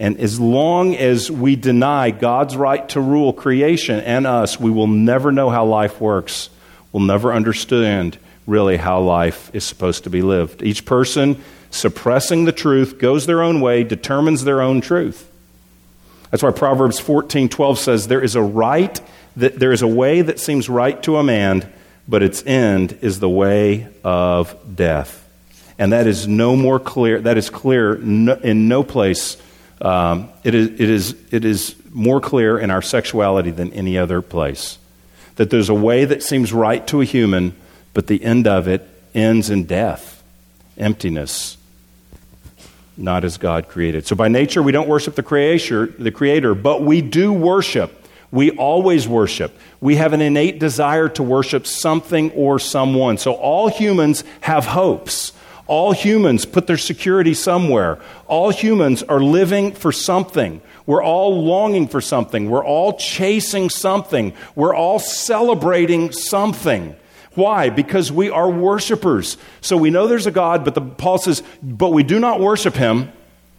[0.00, 4.86] And as long as we deny God's right to rule creation and us, we will
[4.86, 6.48] never know how life works.
[6.90, 10.62] We'll never understand really how life is supposed to be lived.
[10.62, 15.30] Each person suppressing the truth goes their own way, determines their own truth.
[16.30, 18.98] That's why Proverbs 14:12 says there is a right
[19.36, 21.70] that there is a way that seems right to a man,
[22.08, 25.28] but its end is the way of death.
[25.78, 29.36] And that is no more clear, that is clear in no place
[29.80, 34.22] um, it, is, it, is, it is more clear in our sexuality than any other
[34.22, 34.78] place.
[35.36, 37.54] That there's a way that seems right to a human,
[37.94, 40.22] but the end of it ends in death,
[40.76, 41.56] emptiness,
[42.96, 44.06] not as God created.
[44.06, 47.96] So by nature, we don't worship the creator, the creator, but we do worship.
[48.30, 49.56] We always worship.
[49.80, 53.18] We have an innate desire to worship something or someone.
[53.18, 55.32] So all humans have hopes.
[55.70, 58.00] All humans put their security somewhere.
[58.26, 60.60] All humans are living for something.
[60.84, 62.50] We're all longing for something.
[62.50, 64.32] We're all chasing something.
[64.56, 66.96] We're all celebrating something.
[67.34, 67.70] Why?
[67.70, 69.36] Because we are worshipers.
[69.60, 72.74] So we know there's a God, but the, Paul says, but we do not worship
[72.74, 73.12] him.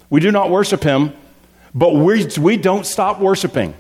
[0.09, 1.13] We do not worship him,
[1.73, 3.73] but we, we don't stop worshiping.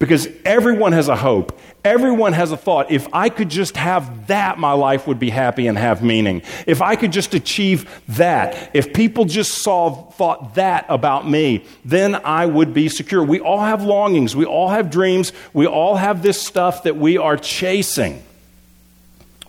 [0.00, 1.56] Because everyone has a hope.
[1.86, 2.90] Everyone has a thought.
[2.90, 6.42] If I could just have that, my life would be happy and have meaning.
[6.66, 12.16] If I could just achieve that, if people just saw, thought that about me, then
[12.16, 13.22] I would be secure.
[13.22, 14.34] We all have longings.
[14.34, 15.32] We all have dreams.
[15.52, 18.20] We all have this stuff that we are chasing.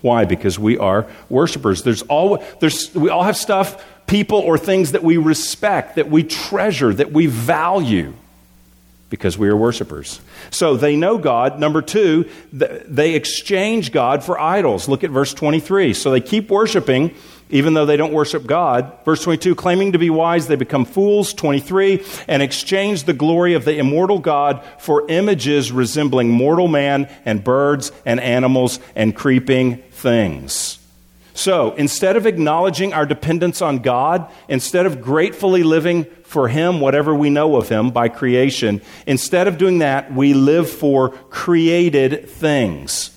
[0.01, 0.25] Why?
[0.25, 1.81] Because we are worshipers.
[1.81, 6.21] There's all, there's, we all have stuff, people, or things that we respect, that we
[6.21, 8.13] treasure, that we value
[9.09, 10.19] because we are worshipers.
[10.51, 11.59] So they know God.
[11.59, 14.87] Number two, they exchange God for idols.
[14.87, 15.93] Look at verse 23.
[15.93, 17.13] So they keep worshiping
[17.49, 18.91] even though they don't worship God.
[19.05, 21.33] Verse 22, claiming to be wise, they become fools.
[21.33, 27.43] 23, and exchange the glory of the immortal God for images resembling mortal man and
[27.43, 30.66] birds and animals and creeping things.
[31.37, 37.13] So instead of acknowledging our dependence on God, instead of gratefully living for Him, whatever
[37.13, 43.11] we know of Him by creation, instead of doing that, we live for created things.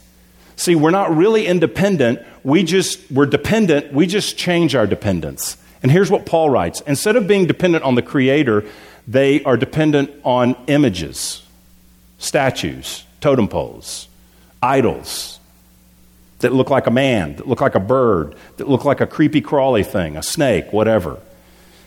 [0.56, 2.20] See, we're not really independent.
[2.42, 3.94] We just, we're dependent.
[3.94, 5.56] We just change our dependence.
[5.82, 8.66] And here's what Paul writes Instead of being dependent on the Creator,
[9.08, 11.42] they are dependent on images,
[12.18, 14.08] statues, totem poles,
[14.62, 15.39] idols
[16.40, 19.40] that look like a man, that look like a bird, that look like a creepy
[19.40, 21.18] crawly thing, a snake, whatever.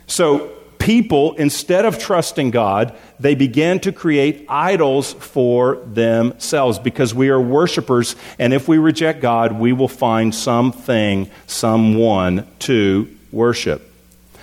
[0.08, 7.30] So, people, instead of trusting God, they began to create idols for themselves because we
[7.30, 13.92] are worshipers, and if we reject God, we will find something, someone to worship.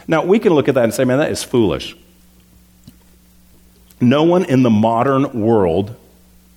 [0.09, 1.95] Now, we can look at that and say, man, that is foolish.
[4.01, 5.95] No one in the modern world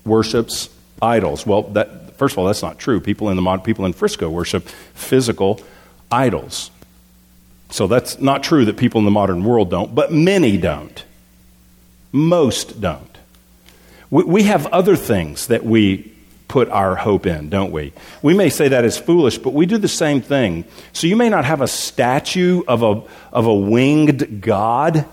[0.06, 0.70] worships
[1.02, 1.46] idols.
[1.46, 3.00] Well, that, First of all, that's not true.
[3.00, 5.60] People in the people in Frisco worship physical
[6.12, 6.72] idols.
[7.70, 11.04] So that's not true that people in the modern world don't, but many don't.
[12.12, 13.18] Most don't.
[14.12, 16.14] We, we have other things that we
[16.48, 17.92] put our hope in, don't we?
[18.22, 20.66] We may say that is foolish, but we do the same thing.
[20.94, 23.02] So you may not have a statue of a,
[23.36, 25.08] of a winged god.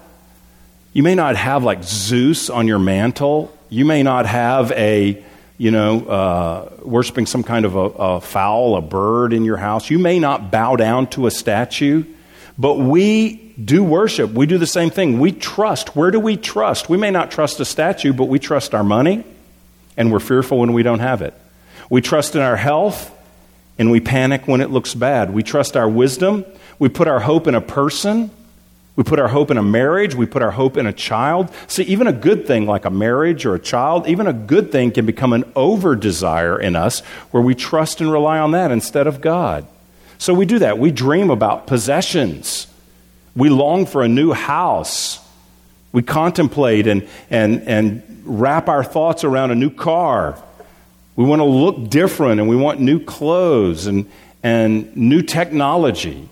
[0.92, 3.56] You may not have like Zeus on your mantle.
[3.70, 5.24] You may not have a
[5.60, 9.90] you know, uh, worshiping some kind of a, a fowl, a bird in your house.
[9.90, 12.04] You may not bow down to a statue,
[12.56, 14.30] but we do worship.
[14.30, 15.18] We do the same thing.
[15.18, 15.94] We trust.
[15.94, 16.88] Where do we trust?
[16.88, 19.22] We may not trust a statue, but we trust our money,
[19.98, 21.34] and we're fearful when we don't have it.
[21.90, 23.14] We trust in our health,
[23.78, 25.30] and we panic when it looks bad.
[25.30, 26.46] We trust our wisdom.
[26.78, 28.30] We put our hope in a person.
[28.96, 30.14] We put our hope in a marriage.
[30.14, 31.50] We put our hope in a child.
[31.68, 34.90] See, even a good thing like a marriage or a child, even a good thing
[34.90, 37.00] can become an over desire in us
[37.30, 39.66] where we trust and rely on that instead of God.
[40.18, 40.78] So we do that.
[40.78, 42.66] We dream about possessions.
[43.34, 45.18] We long for a new house.
[45.92, 50.40] We contemplate and, and, and wrap our thoughts around a new car.
[51.16, 54.10] We want to look different and we want new clothes and,
[54.42, 56.28] and new technology.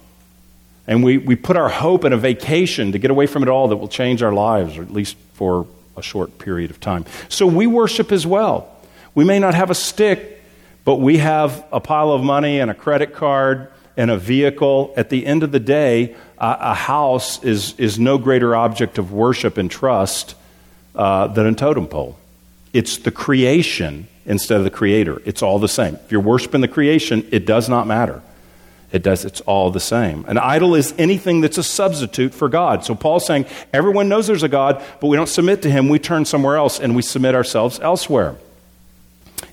[0.88, 3.68] And we, we put our hope in a vacation to get away from it all
[3.68, 7.05] that will change our lives, or at least for a short period of time.
[7.29, 8.74] So we worship as well.
[9.14, 10.42] We may not have a stick,
[10.85, 14.94] but we have a pile of money and a credit card and a vehicle.
[14.96, 19.12] At the end of the day, a, a house is, is no greater object of
[19.12, 20.35] worship and trust
[20.94, 22.16] uh, than a totem pole.
[22.72, 25.20] It's the creation instead of the creator.
[25.27, 25.96] It's all the same.
[25.96, 28.22] If you're worshiping the creation, it does not matter.
[28.90, 30.24] It does, it's all the same.
[30.29, 32.85] An idol is anything that's a substitute for God.
[32.85, 35.88] So Paul's saying everyone knows there's a God, but we don't submit to him.
[35.90, 38.37] We turn somewhere else and we submit ourselves elsewhere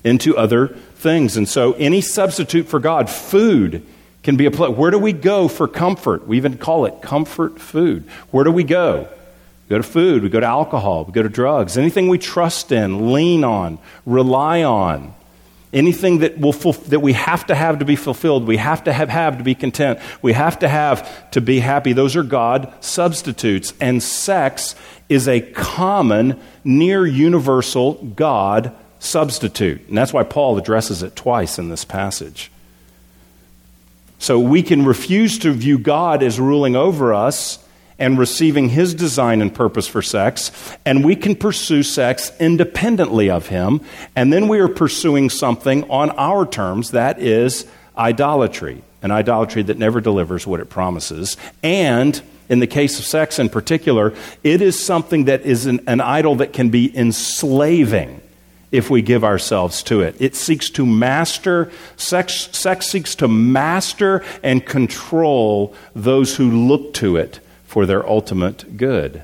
[0.04, 1.36] into other things.
[1.36, 3.86] And so any substitute for God, food,
[4.22, 4.74] can be a place.
[4.76, 6.26] Where do we go for comfort?
[6.26, 8.08] We even call it comfort food.
[8.30, 9.02] Where do we go?
[9.02, 12.72] We go to food, we go to alcohol, we go to drugs, anything we trust
[12.72, 15.14] in, lean on, rely on.
[15.76, 19.10] Anything that, will that we have to have to be fulfilled, we have to have,
[19.10, 23.74] have to be content, we have to have to be happy, those are God substitutes.
[23.78, 24.74] And sex
[25.10, 29.86] is a common, near universal God substitute.
[29.88, 32.50] And that's why Paul addresses it twice in this passage.
[34.18, 37.62] So we can refuse to view God as ruling over us
[37.98, 40.50] and receiving his design and purpose for sex,
[40.84, 43.80] and we can pursue sex independently of him,
[44.14, 49.78] and then we are pursuing something on our terms that is idolatry, an idolatry that
[49.78, 51.36] never delivers what it promises.
[51.62, 56.00] And in the case of sex in particular, it is something that is an, an
[56.00, 58.20] idol that can be enslaving
[58.72, 60.16] if we give ourselves to it.
[60.20, 67.16] It seeks to master, sex, sex seeks to master and control those who look to
[67.16, 67.40] it
[67.76, 69.22] for their ultimate good.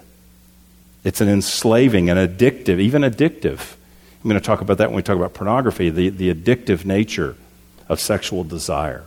[1.05, 3.77] It's an enslaving, an addictive, even addictive.
[4.23, 7.35] I'm going to talk about that when we talk about pornography, the, the addictive nature
[7.88, 9.07] of sexual desire.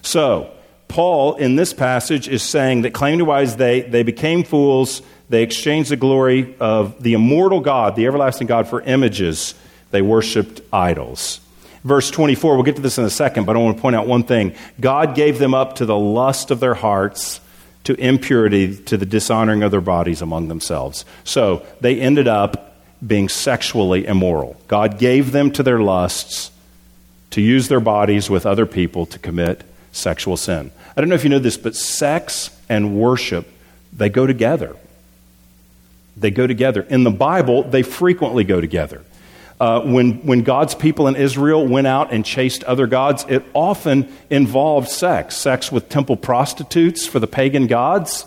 [0.00, 0.50] So,
[0.88, 5.42] Paul in this passage is saying that claiming to wise they, they became fools they
[5.42, 9.54] exchanged the glory of the immortal God, the everlasting God, for images.
[9.90, 11.38] They worshiped idols.
[11.82, 14.06] Verse 24, we'll get to this in a second, but I want to point out
[14.06, 14.54] one thing.
[14.80, 17.40] God gave them up to the lust of their hearts,
[17.84, 21.04] to impurity, to the dishonoring of their bodies among themselves.
[21.22, 24.56] So they ended up being sexually immoral.
[24.68, 26.50] God gave them to their lusts
[27.30, 30.70] to use their bodies with other people to commit sexual sin.
[30.96, 33.46] I don't know if you know this, but sex and worship,
[33.92, 34.76] they go together.
[36.16, 36.82] They go together.
[36.82, 39.02] In the Bible, they frequently go together.
[39.60, 44.12] Uh, when, when God's people in Israel went out and chased other gods, it often
[44.28, 48.26] involved sex sex with temple prostitutes for the pagan gods,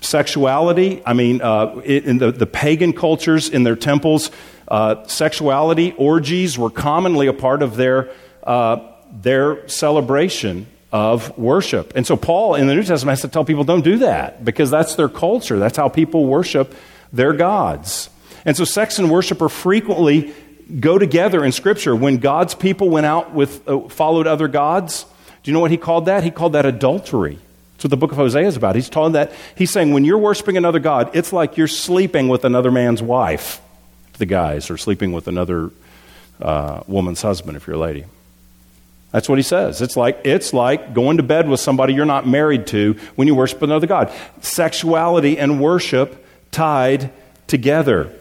[0.00, 1.02] sexuality.
[1.06, 4.32] I mean, uh, in the, the pagan cultures in their temples,
[4.66, 8.10] uh, sexuality, orgies were commonly a part of their,
[8.42, 8.80] uh,
[9.12, 11.92] their celebration of worship.
[11.94, 14.70] And so, Paul in the New Testament has to tell people don't do that because
[14.70, 16.74] that's their culture, that's how people worship
[17.12, 18.10] their gods.
[18.44, 20.32] And so sex and worship are frequently
[20.80, 21.94] go together in Scripture.
[21.94, 25.04] When God's people went out with uh, followed other gods,
[25.42, 26.24] do you know what he called that?
[26.24, 27.38] He called that adultery.
[27.74, 28.74] That's what the book of Hosea is about.
[28.74, 32.44] He's telling that he's saying when you're worshiping another god, it's like you're sleeping with
[32.44, 33.60] another man's wife.
[34.18, 35.70] The guys or sleeping with another
[36.40, 38.06] uh, woman's husband if you're a lady.
[39.12, 39.82] That's what he says.
[39.82, 43.34] It's like, it's like going to bed with somebody you're not married to when you
[43.34, 44.12] worship another God.
[44.40, 47.10] Sexuality and worship tied
[47.46, 48.12] together.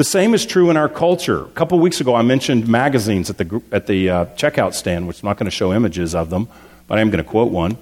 [0.00, 1.42] The same is true in our culture.
[1.42, 5.22] A couple weeks ago, I mentioned magazines at the, at the uh, checkout stand, which
[5.22, 6.48] I'm not going to show images of them,
[6.86, 7.76] but I am going to quote one.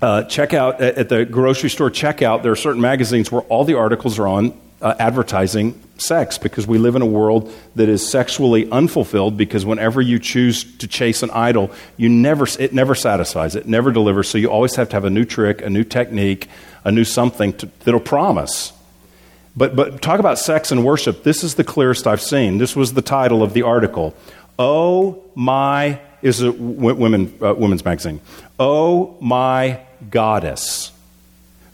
[0.00, 4.18] Uh, checkout at the grocery store checkout, there are certain magazines where all the articles
[4.18, 9.36] are on uh, advertising sex because we live in a world that is sexually unfulfilled
[9.36, 13.90] because whenever you choose to chase an idol you never it never satisfies it never
[13.90, 16.50] delivers so you always have to have a new trick a new technique
[16.84, 18.72] a new something to, that'll promise.
[19.56, 21.22] But, but talk about sex and worship.
[21.22, 22.58] This is the clearest I've seen.
[22.58, 24.14] This was the title of the article.
[24.58, 28.20] Oh my, is a women, uh, women's magazine.
[28.58, 29.80] Oh my
[30.10, 30.92] goddess.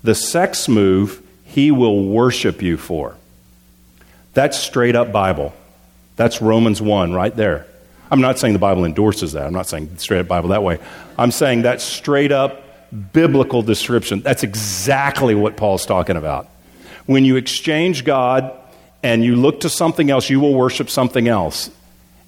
[0.03, 3.17] The sex move he will worship you for.
[4.33, 5.53] That's straight up Bible.
[6.17, 7.67] That's Romans 1 right there.
[8.11, 9.47] I'm not saying the Bible endorses that.
[9.47, 10.79] I'm not saying straight up Bible that way.
[11.19, 12.63] I'm saying that straight up
[13.13, 14.21] biblical description.
[14.21, 16.49] That's exactly what Paul's talking about.
[17.07, 18.53] When you exchange God
[19.03, 21.71] and you look to something else, you will worship something else.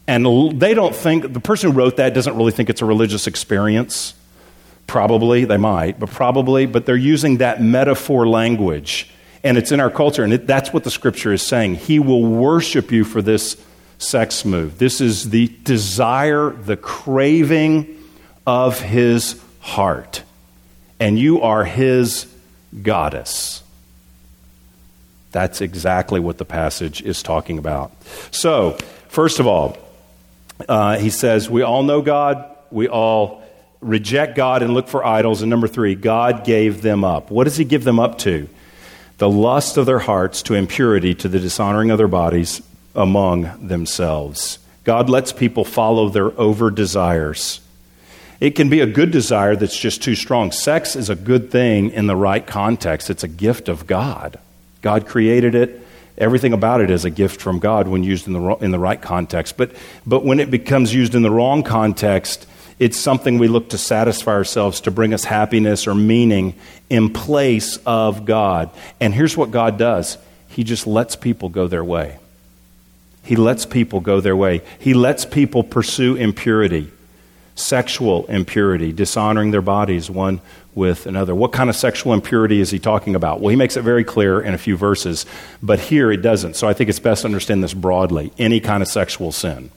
[0.06, 3.26] And they don't think, the person who wrote that doesn't really think it's a religious
[3.26, 4.14] experience.
[4.86, 9.08] Probably, they might, but probably, but they're using that metaphor language.
[9.42, 11.76] And it's in our culture, and it, that's what the scripture is saying.
[11.76, 13.56] He will worship you for this
[13.98, 14.78] sex move.
[14.78, 18.02] This is the desire, the craving
[18.46, 20.22] of his heart.
[21.00, 22.26] And you are his
[22.82, 23.62] goddess.
[25.34, 27.90] That's exactly what the passage is talking about.
[28.30, 28.78] So,
[29.08, 29.76] first of all,
[30.68, 33.42] uh, he says, We all know God, we all
[33.80, 35.42] reject God and look for idols.
[35.42, 37.32] And number three, God gave them up.
[37.32, 38.48] What does he give them up to?
[39.18, 42.62] The lust of their hearts to impurity, to the dishonoring of their bodies
[42.94, 44.60] among themselves.
[44.84, 47.60] God lets people follow their over desires.
[48.38, 50.52] It can be a good desire that's just too strong.
[50.52, 54.38] Sex is a good thing in the right context, it's a gift of God.
[54.84, 55.80] God created it.
[56.18, 59.00] Everything about it is a gift from God when used in the, in the right
[59.00, 59.56] context.
[59.56, 59.72] But,
[60.06, 62.46] but when it becomes used in the wrong context,
[62.78, 66.54] it's something we look to satisfy ourselves to bring us happiness or meaning
[66.90, 68.68] in place of God.
[69.00, 70.18] And here's what God does
[70.48, 72.18] He just lets people go their way.
[73.22, 74.60] He lets people go their way.
[74.78, 76.90] He lets people pursue impurity,
[77.54, 80.40] sexual impurity, dishonoring their bodies one
[80.74, 81.34] with another.
[81.34, 83.40] What kind of sexual impurity is he talking about?
[83.40, 85.24] Well, he makes it very clear in a few verses,
[85.62, 86.56] but here it doesn't.
[86.56, 88.32] So I think it's best to understand this broadly.
[88.38, 89.70] Any kind of sexual sin.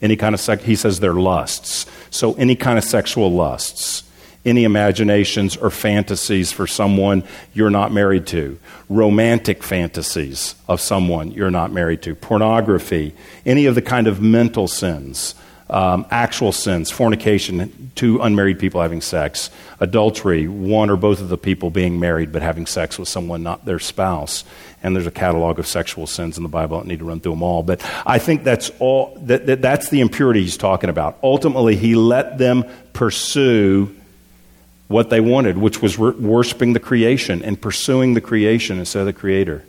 [0.00, 1.86] Any kind of sex, he says they're lusts.
[2.10, 4.02] So any kind of sexual lusts.
[4.44, 7.24] Any imaginations or fantasies for someone
[7.54, 8.58] you're not married to.
[8.90, 12.14] Romantic fantasies of someone you're not married to.
[12.14, 13.14] Pornography.
[13.46, 15.34] Any of the kind of mental sins
[15.70, 19.50] um, actual sins, fornication, two unmarried people having sex,
[19.80, 23.64] adultery, one or both of the people being married but having sex with someone not
[23.64, 24.44] their spouse.
[24.82, 26.76] And there's a catalog of sexual sins in the Bible.
[26.76, 27.62] I don't need to run through them all.
[27.62, 31.18] But I think that's all, that, that, that's the impurity he's talking about.
[31.22, 33.94] Ultimately, he let them pursue
[34.88, 39.14] what they wanted, which was worshiping the creation and pursuing the creation instead of the
[39.14, 39.64] creator.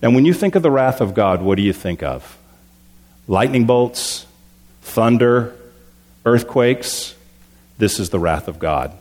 [0.00, 2.38] Now, when you think of the wrath of God, what do you think of?
[3.26, 4.23] Lightning bolts,
[4.84, 5.56] thunder,
[6.24, 7.14] earthquakes.
[7.78, 8.92] This is the wrath of God.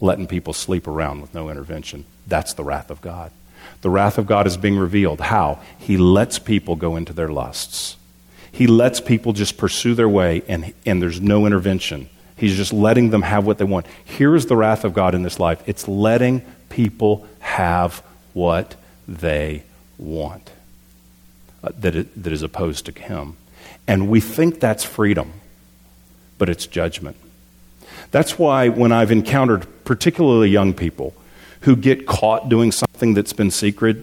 [0.00, 2.04] Letting people sleep around with no intervention.
[2.26, 3.32] That's the wrath of God.
[3.80, 5.20] The wrath of God is being revealed.
[5.20, 5.60] How?
[5.78, 7.96] He lets people go into their lusts.
[8.50, 12.08] He lets people just pursue their way, and, and there's no intervention.
[12.36, 13.86] He's just letting them have what they want.
[14.04, 18.74] Here is the wrath of God in this life it's letting people have what
[19.06, 19.62] they
[19.96, 20.50] want
[21.62, 23.36] uh, that, that is opposed to Him.
[23.88, 25.32] And we think that's freedom,
[26.36, 27.16] but it's judgment.
[28.10, 31.14] That's why when I've encountered particularly young people
[31.62, 33.96] who get caught doing something that's been secret,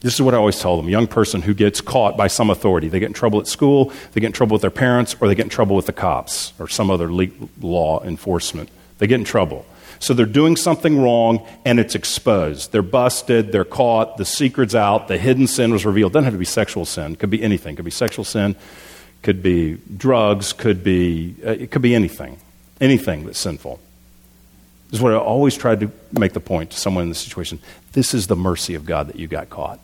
[0.00, 0.88] this is what I always tell them.
[0.88, 2.88] Young person who gets caught by some authority.
[2.88, 5.34] They get in trouble at school, they get in trouble with their parents, or they
[5.34, 7.10] get in trouble with the cops or some other
[7.60, 8.68] law enforcement.
[8.98, 9.66] They get in trouble.
[10.04, 12.72] So they're doing something wrong and it's exposed.
[12.72, 16.12] They're busted, they're caught, the secret's out, the hidden sin was revealed.
[16.12, 17.72] It doesn't have to be sexual sin, it could be anything.
[17.72, 18.54] It could be sexual sin,
[19.22, 22.36] could be drugs, could be uh, it could be anything.
[22.82, 23.80] Anything that's sinful.
[24.90, 27.58] This is what I always try to make the point to someone in this situation.
[27.92, 29.80] This is the mercy of God that you got caught.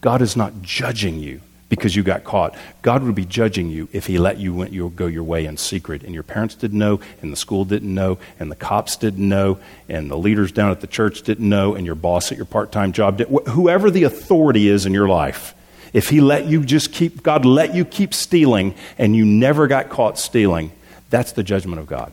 [0.00, 2.54] God is not judging you because you got caught.
[2.82, 6.02] God would be judging you if He let you, go your way in secret.
[6.04, 9.58] And your parents didn't know, and the school didn't know, and the cops didn't know,
[9.88, 12.72] and the leaders down at the church didn't know, and your boss at your part
[12.72, 13.28] time job did.
[13.48, 15.54] Whoever the authority is in your life,
[15.92, 19.88] if He let you just keep, God let you keep stealing, and you never got
[19.88, 20.72] caught stealing,
[21.10, 22.12] that's the judgment of God.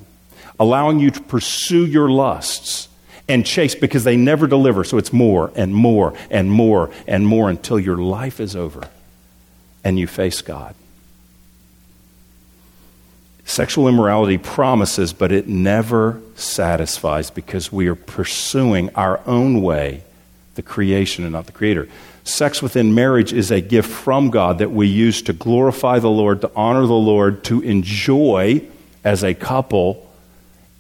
[0.60, 2.88] Allowing you to pursue your lusts
[3.28, 4.84] and chase because they never deliver.
[4.84, 8.88] So it's more and more and more and more until your life is over
[9.84, 10.76] and you face God.
[13.46, 20.04] Sexual immorality promises, but it never satisfies because we are pursuing our own way,
[20.56, 21.90] the creation and not the Creator.
[22.24, 26.42] Sex within marriage is a gift from God that we use to glorify the Lord,
[26.42, 28.62] to honor the Lord, to enjoy
[29.04, 30.10] as a couple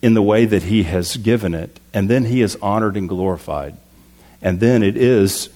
[0.01, 1.80] in the way that He has given it.
[1.93, 3.76] And then He is honored and glorified.
[4.41, 5.49] And then it is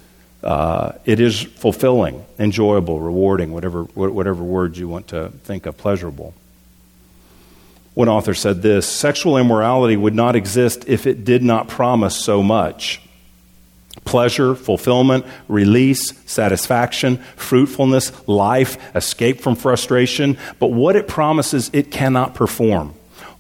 [0.44, 6.34] uh, it is fulfilling, enjoyable, rewarding, whatever, whatever words you want to think of, pleasurable.
[7.96, 12.44] One author said this sexual immorality would not exist if it did not promise so
[12.44, 13.02] much.
[14.08, 20.38] pleasure, fulfillment, release, satisfaction, fruitfulness, life, escape from frustration.
[20.60, 22.94] But what it promises, it cannot perform.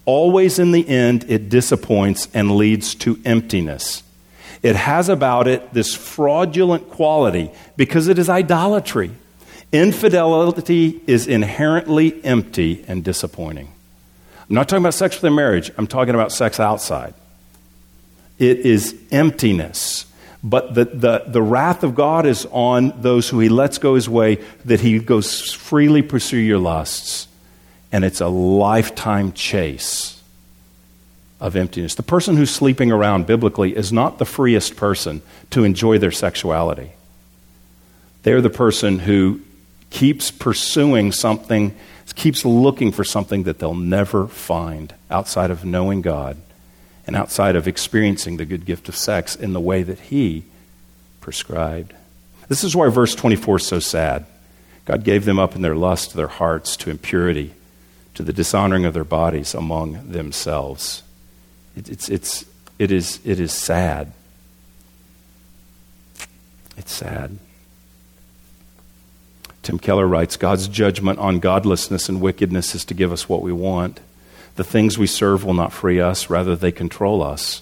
[0.06, 4.04] Always in the end, it disappoints and leads to emptiness.
[4.68, 9.12] It has about it this fraudulent quality because it is idolatry.
[9.72, 13.72] Infidelity is inherently empty and disappointing.
[14.50, 17.14] I'm not talking about sex within marriage, I'm talking about sex outside.
[18.40, 20.06] It is emptiness.
[20.44, 24.10] But the, the, the wrath of God is on those who he lets go his
[24.10, 27.30] way, that he goes freely pursue your lusts.
[27.94, 30.17] And it's a lifetime chase
[31.40, 31.96] of emptiness.
[31.96, 35.22] The person who's sleeping around biblically is not the freest person
[35.52, 36.92] to enjoy their sexuality.
[38.24, 39.42] They're the person who
[39.90, 41.76] keeps pursuing something,
[42.16, 46.38] keeps looking for something that they'll never find outside of knowing God
[47.06, 50.44] and outside of experiencing the good gift of sex in the way that He
[51.22, 51.94] prescribed.
[52.50, 54.26] This is why verse 24 is so sad.
[54.86, 57.54] God gave them up in their lust their hearts, to impurity,
[58.16, 61.04] to the dishonoring of their bodies among themselves.
[61.78, 62.46] It, it's, it's,
[62.80, 64.12] it, is, it is sad.
[66.76, 67.38] It's sad.
[69.62, 73.52] Tim Keller writes God's judgment on godlessness and wickedness is to give us what we
[73.52, 74.00] want.
[74.56, 77.62] The things we serve will not free us, rather, they control us.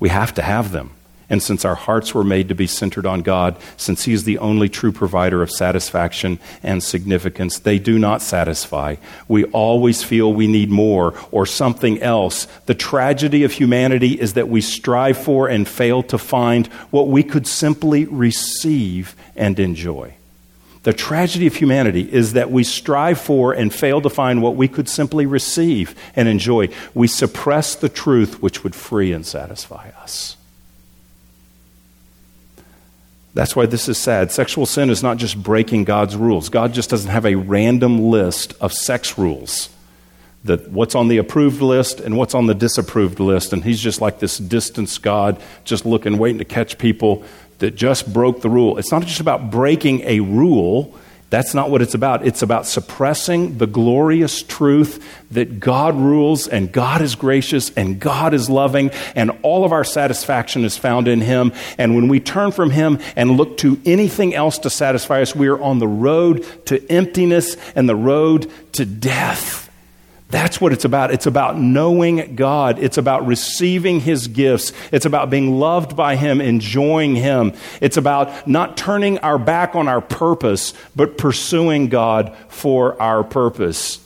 [0.00, 0.92] We have to have them.
[1.32, 4.36] And since our hearts were made to be centered on God, since He is the
[4.36, 8.96] only true provider of satisfaction and significance, they do not satisfy.
[9.28, 12.46] We always feel we need more or something else.
[12.66, 17.22] The tragedy of humanity is that we strive for and fail to find what we
[17.22, 20.12] could simply receive and enjoy.
[20.82, 24.68] The tragedy of humanity is that we strive for and fail to find what we
[24.68, 26.68] could simply receive and enjoy.
[26.92, 30.36] We suppress the truth which would free and satisfy us.
[33.34, 34.30] That's why this is sad.
[34.30, 36.48] Sexual sin is not just breaking God's rules.
[36.48, 39.70] God just doesn't have a random list of sex rules.
[40.44, 44.00] That what's on the approved list and what's on the disapproved list, and he's just
[44.00, 47.24] like this distance God, just looking, waiting to catch people
[47.60, 48.76] that just broke the rule.
[48.76, 50.98] It's not just about breaking a rule.
[51.32, 52.26] That's not what it's about.
[52.26, 58.34] It's about suppressing the glorious truth that God rules and God is gracious and God
[58.34, 61.54] is loving and all of our satisfaction is found in Him.
[61.78, 65.48] And when we turn from Him and look to anything else to satisfy us, we
[65.48, 69.61] are on the road to emptiness and the road to death.
[70.32, 71.12] That's what it's about.
[71.12, 72.78] It's about knowing God.
[72.78, 74.72] It's about receiving His gifts.
[74.90, 77.52] It's about being loved by Him, enjoying Him.
[77.82, 84.01] It's about not turning our back on our purpose, but pursuing God for our purpose.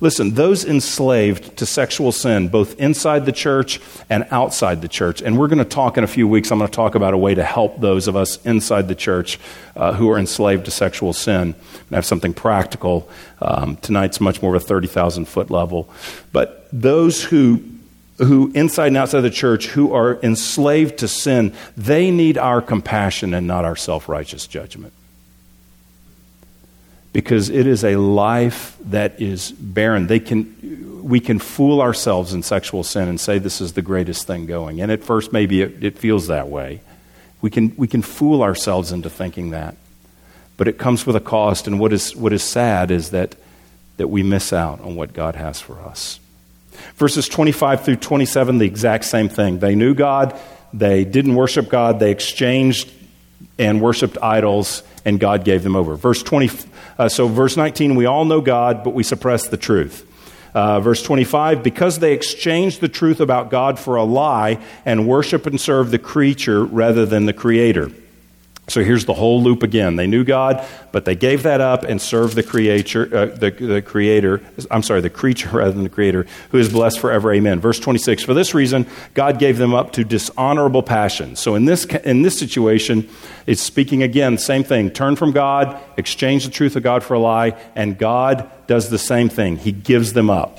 [0.00, 3.80] Listen, those enslaved to sexual sin, both inside the church
[4.10, 6.70] and outside the church, and we're going to talk in a few weeks, I'm going
[6.70, 9.38] to talk about a way to help those of us inside the church
[9.76, 11.54] uh, who are enslaved to sexual sin.
[11.90, 13.08] I have something practical.
[13.40, 15.88] Um, tonight's much more of a 30,000 foot level.
[16.32, 17.62] But those who
[18.18, 23.34] who inside and outside the church who are enslaved to sin, they need our compassion
[23.34, 24.92] and not our self righteous judgment
[27.14, 30.08] because it is a life that is barren.
[30.08, 34.26] They can, we can fool ourselves in sexual sin and say this is the greatest
[34.26, 34.80] thing going.
[34.80, 36.80] And at first, maybe it, it feels that way.
[37.40, 39.76] We can, we can fool ourselves into thinking that.
[40.56, 41.68] But it comes with a cost.
[41.68, 43.36] And what is, what is sad is that,
[43.96, 46.18] that we miss out on what God has for us.
[46.96, 49.60] Verses 25 through 27, the exact same thing.
[49.60, 50.36] They knew God,
[50.72, 52.90] they didn't worship God, they exchanged
[53.56, 55.94] and worshiped idols, and God gave them over.
[55.94, 56.50] Verse 20.
[56.98, 60.06] Uh, so, verse 19, we all know God, but we suppress the truth.
[60.54, 65.46] Uh, verse 25, because they exchanged the truth about God for a lie and worship
[65.46, 67.90] and serve the creature rather than the creator.
[68.66, 69.96] So here's the whole loop again.
[69.96, 73.82] They knew God, but they gave that up and served the creator, uh, the, the
[73.82, 74.40] creator.
[74.70, 77.32] I'm sorry, the creature rather than the creator, who is blessed forever.
[77.32, 77.60] Amen.
[77.60, 78.22] Verse 26.
[78.22, 81.40] For this reason, God gave them up to dishonorable passions.
[81.40, 83.08] So in this in this situation,
[83.46, 84.90] it's speaking again, same thing.
[84.90, 88.98] Turn from God, exchange the truth of God for a lie, and God does the
[88.98, 89.58] same thing.
[89.58, 90.58] He gives them up.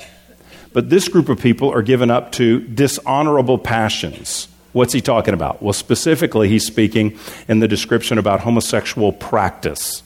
[0.72, 4.46] But this group of people are given up to dishonorable passions.
[4.76, 5.62] What's he talking about?
[5.62, 7.18] Well, specifically, he's speaking
[7.48, 10.02] in the description about homosexual practice.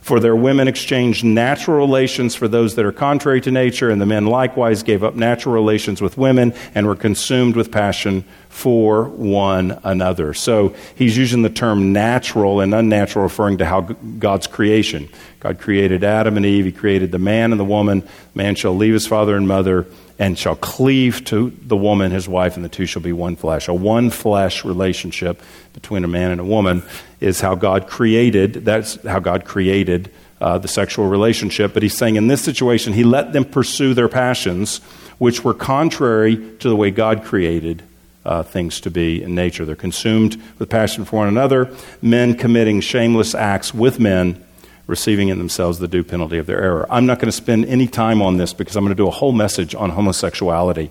[0.00, 4.06] For their women exchanged natural relations for those that are contrary to nature, and the
[4.06, 9.78] men likewise gave up natural relations with women and were consumed with passion for one
[9.84, 10.32] another.
[10.32, 15.10] So he's using the term natural and unnatural, referring to how God's creation.
[15.40, 18.02] God created Adam and Eve, He created the man and the woman.
[18.34, 19.86] Man shall leave his father and mother
[20.20, 23.68] and shall cleave to the woman, his wife, and the two shall be one flesh.
[23.68, 25.40] A one flesh relationship
[25.72, 26.82] between a man and a woman
[27.20, 31.72] is how God created, that's how God created uh, the sexual relationship.
[31.72, 34.78] But he's saying in this situation, he let them pursue their passions,
[35.16, 37.82] which were contrary to the way God created
[38.26, 39.64] uh, things to be in nature.
[39.64, 44.44] They're consumed with passion for one another, men committing shameless acts with men,
[44.86, 46.86] receiving in themselves the due penalty of their error.
[46.90, 49.12] I'm not going to spend any time on this because I'm going to do a
[49.12, 50.90] whole message on homosexuality.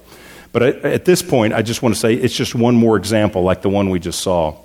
[0.51, 3.61] But at this point, I just want to say it's just one more example like
[3.61, 4.57] the one we just saw.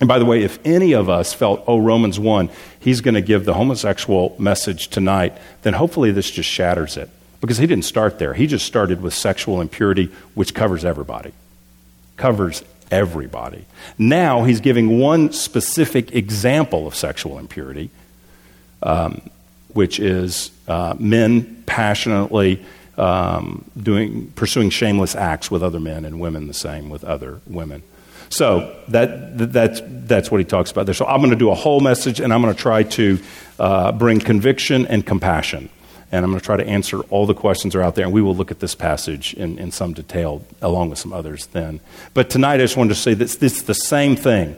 [0.00, 3.22] And by the way, if any of us felt, oh, Romans 1, he's going to
[3.22, 5.32] give the homosexual message tonight,
[5.62, 7.08] then hopefully this just shatters it.
[7.40, 8.34] Because he didn't start there.
[8.34, 11.32] He just started with sexual impurity, which covers everybody
[12.16, 13.64] covers everybody.
[13.98, 17.90] Now he's giving one specific example of sexual impurity,
[18.86, 19.20] um,
[19.74, 22.64] which is uh, men passionately
[22.96, 27.82] um, doing, pursuing shameless acts with other men and women the same with other women.
[28.28, 30.94] So that, that's, that's what he talks about there.
[30.94, 33.18] So I'm going to do a whole message and I'm going to try to
[33.58, 35.68] uh, bring conviction and compassion
[36.12, 38.14] and I'm going to try to answer all the questions that are out there, and
[38.14, 41.80] we will look at this passage in, in some detail along with some others then.
[42.14, 44.54] But tonight, I just wanted to say that this is the same thing.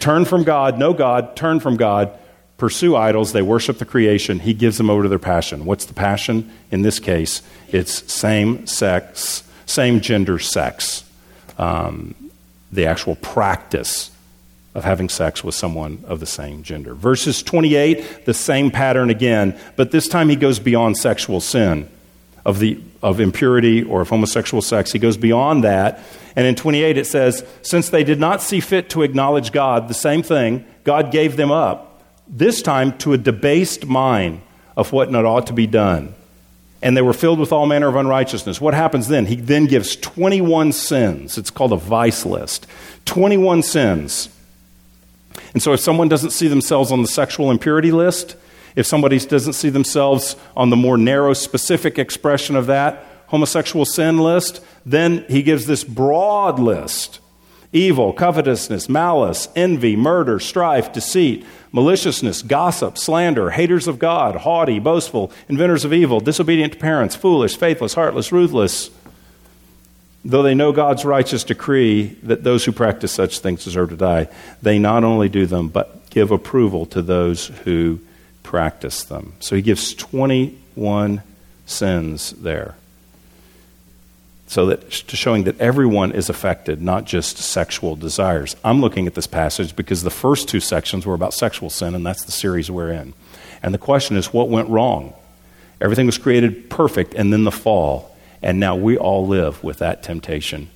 [0.00, 2.18] Turn from God, know God, turn from God,
[2.62, 5.64] pursue idols, they worship the creation, He gives them over to their passion.
[5.64, 6.48] What's the passion?
[6.70, 7.42] In this case,
[7.72, 11.02] it's same sex, same gender sex,
[11.58, 12.14] um,
[12.70, 14.12] the actual practice
[14.76, 16.94] of having sex with someone of the same gender.
[16.94, 21.88] Verses 28, the same pattern again, but this time he goes beyond sexual sin
[22.44, 24.92] of, the, of impurity or of homosexual sex.
[24.92, 25.98] He goes beyond that.
[26.36, 29.94] And in 28 it says, Since they did not see fit to acknowledge God, the
[29.94, 31.91] same thing, God gave them up,
[32.26, 34.40] this time to a debased mind
[34.76, 36.14] of what not ought to be done.
[36.82, 38.60] And they were filled with all manner of unrighteousness.
[38.60, 39.26] What happens then?
[39.26, 41.38] He then gives 21 sins.
[41.38, 42.66] It's called a vice list.
[43.04, 44.28] 21 sins
[45.52, 48.36] and so if someone doesn't see themselves on the sexual impurity list,
[48.74, 54.18] if somebody doesn't see themselves on the more narrow, specific expression of that homosexual sin
[54.18, 57.20] list, then he gives this broad list
[57.72, 65.32] evil, covetousness, malice, envy, murder, strife, deceit, maliciousness, gossip, slander, haters of God, haughty, boastful,
[65.48, 68.90] inventors of evil, disobedient to parents, foolish, faithless, heartless, ruthless
[70.24, 74.28] Though they know God's righteous decree that those who practice such things deserve to die,
[74.60, 77.98] they not only do them, but give approval to those who
[78.44, 79.32] practice them.
[79.40, 81.22] So he gives 21
[81.66, 82.76] sins there.
[84.52, 88.54] So that to showing that everyone is affected, not just sexual desires.
[88.62, 92.04] I'm looking at this passage because the first two sections were about sexual sin, and
[92.04, 93.14] that's the series we're in.
[93.62, 95.14] And the question is, what went wrong?
[95.80, 98.14] Everything was created perfect, and then the fall.
[98.42, 100.68] And now we all live with that temptation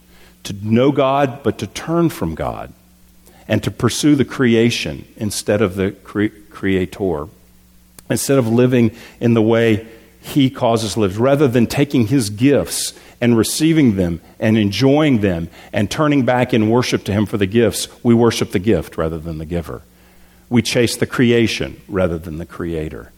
[0.44, 2.72] to know God, but to turn from God
[3.46, 7.26] and to pursue the creation instead of the cre- creator.
[8.08, 9.86] Instead of living in the way
[10.22, 15.90] He causes lives, rather than taking His gifts and receiving them and enjoying them and
[15.90, 19.38] turning back in worship to Him for the gifts, we worship the gift rather than
[19.38, 19.82] the giver.
[20.48, 23.12] We chase the creation rather than the creator.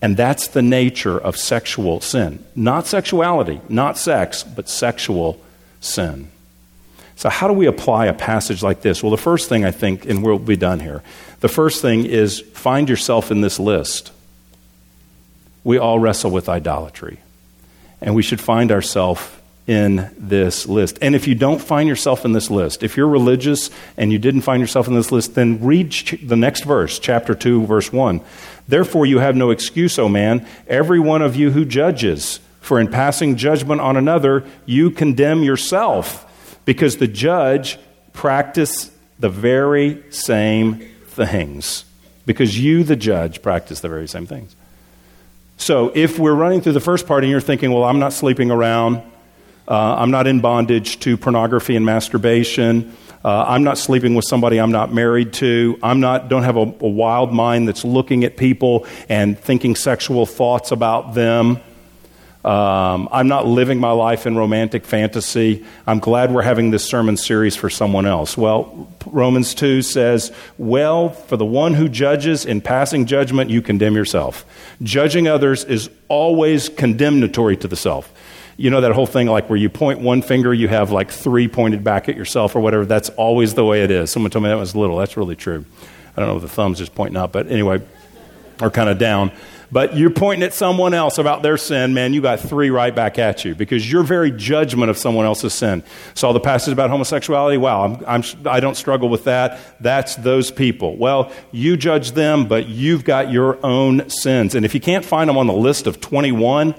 [0.00, 2.44] And that's the nature of sexual sin.
[2.54, 5.40] Not sexuality, not sex, but sexual
[5.80, 6.30] sin.
[7.16, 9.02] So, how do we apply a passage like this?
[9.02, 11.02] Well, the first thing I think, and we'll be done here,
[11.40, 14.12] the first thing is find yourself in this list.
[15.64, 17.18] We all wrestle with idolatry,
[18.00, 19.22] and we should find ourselves
[19.66, 20.98] in this list.
[21.02, 24.40] And if you don't find yourself in this list, if you're religious and you didn't
[24.40, 28.22] find yourself in this list, then read ch- the next verse, chapter 2, verse 1.
[28.66, 32.40] Therefore, you have no excuse, O man, every one of you who judges.
[32.60, 36.26] For in passing judgment on another, you condemn yourself,
[36.64, 37.78] because the judge
[38.12, 41.84] practice the very same things.
[42.26, 44.54] Because you, the judge, practice the very same things.
[45.58, 48.50] So if we're running through the first part and you're thinking, well, I'm not sleeping
[48.50, 49.02] around,
[49.66, 52.96] uh, I'm not in bondage to pornography and masturbation.
[53.24, 55.76] Uh, I'm not sleeping with somebody I'm not married to.
[55.82, 60.24] I'm not don't have a, a wild mind that's looking at people and thinking sexual
[60.24, 61.58] thoughts about them.
[62.48, 65.66] Um, I'm not living my life in romantic fantasy.
[65.86, 68.38] I'm glad we're having this sermon series for someone else.
[68.38, 73.94] Well, Romans 2 says, Well, for the one who judges, in passing judgment, you condemn
[73.96, 74.46] yourself.
[74.82, 78.12] Judging others is always condemnatory to the self
[78.60, 81.46] you know that whole thing like where you point one finger, you have like three
[81.46, 82.84] pointed back at yourself or whatever.
[82.84, 84.10] That's always the way it is.
[84.10, 84.96] Someone told me that was little.
[84.96, 85.64] That's really true.
[86.16, 87.80] I don't know if the thumb's just pointing up, but anyway.
[88.60, 89.30] are kind of down.
[89.70, 93.18] But you're pointing at someone else about their sin, man, you got three right back
[93.18, 95.82] at you because your very judgment of someone else's sin.
[96.14, 97.58] Saw the passage about homosexuality.
[97.58, 99.60] Wow, I'm, I'm, I don't struggle with that.
[99.80, 100.96] That's those people.
[100.96, 104.54] Well, you judge them, but you've got your own sins.
[104.54, 106.74] And if you can't find them on the list of 21,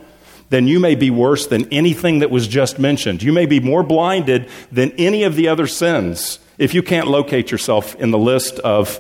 [0.50, 3.22] then you may be worse than anything that was just mentioned.
[3.22, 7.52] You may be more blinded than any of the other sins if you can't locate
[7.52, 9.00] yourself in the list of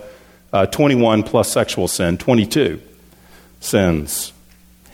[0.53, 2.83] uh, 21 plus sexual sin, 22
[3.59, 4.33] sins.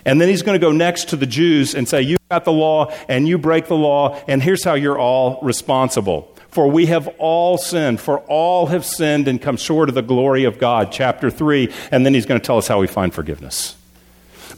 [0.05, 2.51] And then he's going to go next to the Jews and say, You got the
[2.51, 6.31] law and you break the law, and here's how you're all responsible.
[6.49, 10.45] For we have all sinned, for all have sinned and come short of the glory
[10.45, 10.89] of God.
[10.89, 11.73] Chapter 3.
[11.91, 13.75] And then he's going to tell us how we find forgiveness.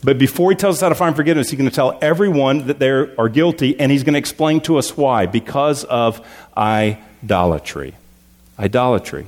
[0.04, 2.78] But before he tells us how to find forgiveness, he's going to tell everyone that
[2.78, 5.26] they are guilty, and he's going to explain to us why.
[5.26, 6.24] Because of
[6.56, 7.96] idolatry.
[8.60, 9.26] Idolatry.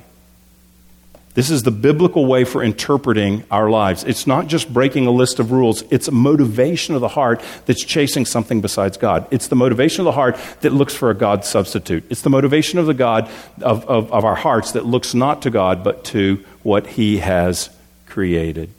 [1.40, 4.04] This is the biblical way for interpreting our lives.
[4.04, 7.82] It's not just breaking a list of rules, it's a motivation of the heart that's
[7.82, 9.26] chasing something besides God.
[9.32, 12.04] It's the motivation of the heart that looks for a God substitute.
[12.10, 13.32] It's the motivation of the God
[13.62, 17.70] of, of, of our hearts that looks not to God, but to what He has
[18.06, 18.70] created.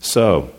[0.00, 0.50] So,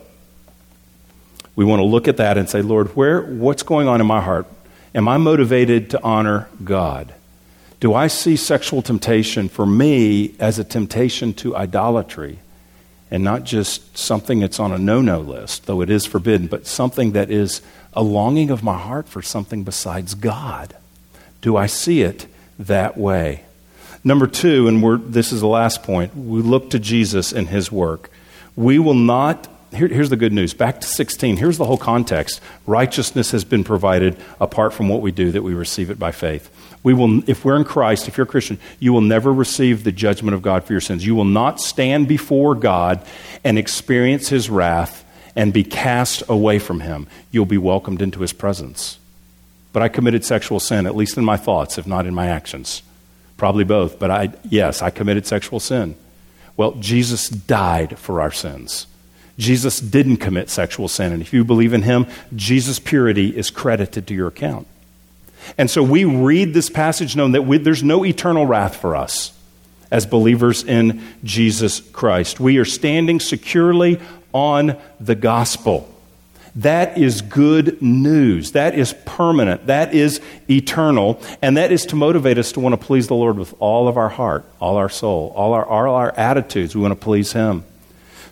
[1.58, 4.22] we want to look at that and say, Lord, where, what's going on in my
[4.22, 4.48] heart?
[4.96, 7.14] Am I motivated to honor God?
[7.84, 12.40] Do I see sexual temptation for me as a temptation to idolatry
[13.12, 16.66] and not just something that's on a no no list, though it is forbidden, but
[16.66, 17.62] something that is
[17.92, 20.78] a longing of my heart for something besides God?
[21.42, 22.26] Do I see it
[22.58, 23.44] that way?
[24.02, 28.10] Number two, and this is the last point, we look to Jesus and his work.
[28.56, 30.54] We will not here, here's the good news.
[30.54, 31.38] Back to 16.
[31.38, 32.40] Here's the whole context.
[32.66, 36.50] Righteousness has been provided apart from what we do, that we receive it by faith.
[36.84, 39.92] We will, if we're in Christ, if you're a Christian, you will never receive the
[39.92, 41.06] judgment of God for your sins.
[41.06, 43.06] You will not stand before God
[43.44, 45.06] and experience his wrath
[45.36, 47.08] and be cast away from him.
[47.32, 49.00] You'll be welcomed into his presence.
[49.72, 52.84] But I committed sexual sin, at least in my thoughts, if not in my actions.
[53.38, 55.96] Probably both, but I, yes, I committed sexual sin.
[56.56, 58.86] Well, Jesus died for our sins.
[59.40, 61.12] Jesus didn't commit sexual sin.
[61.12, 62.06] And if you believe in him,
[62.36, 64.68] Jesus' purity is credited to your account.
[65.58, 69.34] And so we read this passage knowing that we, there's no eternal wrath for us
[69.92, 72.40] as believers in Jesus Christ.
[72.40, 74.00] We are standing securely
[74.34, 75.90] on the gospel.
[76.56, 78.52] That is good news.
[78.52, 79.68] That is permanent.
[79.68, 81.20] That is eternal.
[81.42, 83.98] And that is to motivate us to want to please the Lord with all of
[83.98, 86.76] our heart, all our soul, all our, all our attitudes.
[86.76, 87.64] We want to please Him.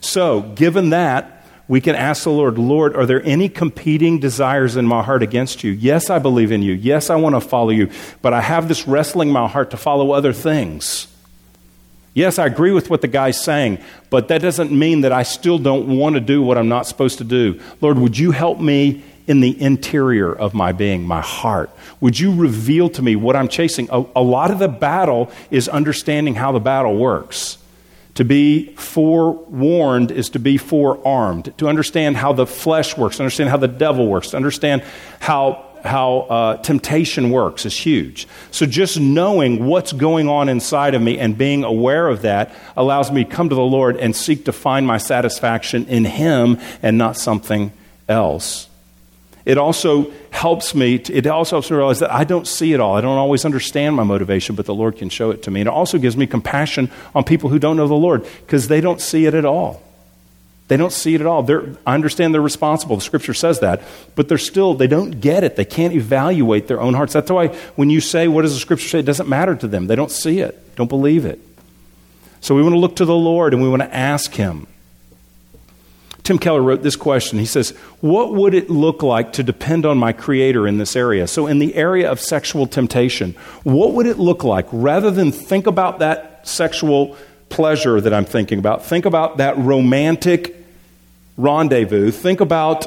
[0.00, 1.41] So, given that,
[1.72, 5.64] we can ask the Lord, Lord, are there any competing desires in my heart against
[5.64, 5.70] you?
[5.72, 6.74] Yes, I believe in you.
[6.74, 7.88] Yes, I want to follow you.
[8.20, 11.06] But I have this wrestling in my heart to follow other things.
[12.12, 13.78] Yes, I agree with what the guy's saying,
[14.10, 17.16] but that doesn't mean that I still don't want to do what I'm not supposed
[17.18, 17.58] to do.
[17.80, 21.70] Lord, would you help me in the interior of my being, my heart?
[22.02, 23.88] Would you reveal to me what I'm chasing?
[23.90, 27.56] A, a lot of the battle is understanding how the battle works.
[28.16, 33.48] To be forewarned is to be forearmed, to understand how the flesh works, to understand
[33.48, 34.82] how the devil works, to understand
[35.18, 38.28] how, how uh, temptation works is huge.
[38.50, 43.10] So just knowing what's going on inside of me and being aware of that allows
[43.10, 46.98] me to come to the Lord and seek to find my satisfaction in Him and
[46.98, 47.72] not something
[48.08, 48.68] else.
[49.44, 52.80] It also helps me, to, it also helps me realize that I don't see it
[52.80, 52.94] all.
[52.94, 55.60] I don't always understand my motivation, but the Lord can show it to me.
[55.60, 58.80] And it also gives me compassion on people who don't know the Lord because they
[58.80, 59.82] don't see it at all.
[60.68, 61.42] They don't see it at all.
[61.42, 62.96] They're, I understand they're responsible.
[62.96, 63.82] The scripture says that,
[64.14, 65.56] but they're still, they don't get it.
[65.56, 67.12] They can't evaluate their own hearts.
[67.12, 68.98] That's why when you say, What does the scripture say?
[69.00, 69.86] It doesn't matter to them.
[69.86, 71.40] They don't see it, don't believe it.
[72.40, 74.66] So we want to look to the Lord and we want to ask Him
[76.24, 77.38] Tim Keller wrote this question.
[77.38, 77.70] He says,
[78.00, 81.26] What would it look like to depend on my Creator in this area?
[81.26, 83.32] So, in the area of sexual temptation,
[83.64, 87.16] what would it look like rather than think about that sexual
[87.48, 88.84] pleasure that I'm thinking about?
[88.84, 90.56] Think about that romantic
[91.36, 92.12] rendezvous.
[92.12, 92.86] Think about,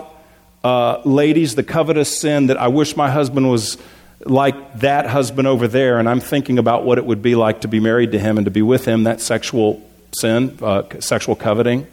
[0.64, 3.78] uh, ladies, the covetous sin that I wish my husband was
[4.24, 7.68] like that husband over there, and I'm thinking about what it would be like to
[7.68, 11.86] be married to him and to be with him, that sexual sin, uh, sexual coveting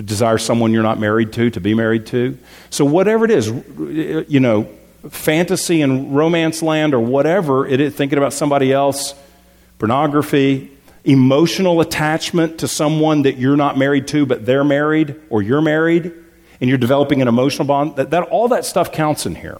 [0.00, 2.38] to desire someone you're not married to, to be married to.
[2.70, 3.48] So, whatever it is,
[4.30, 4.66] you know,
[5.10, 9.14] fantasy and romance land or whatever it is, thinking about somebody else,
[9.78, 10.70] pornography,
[11.04, 16.10] emotional attachment to someone that you're not married to, but they're married or you're married,
[16.62, 19.58] and you're developing an emotional bond, that, that all that stuff counts in here.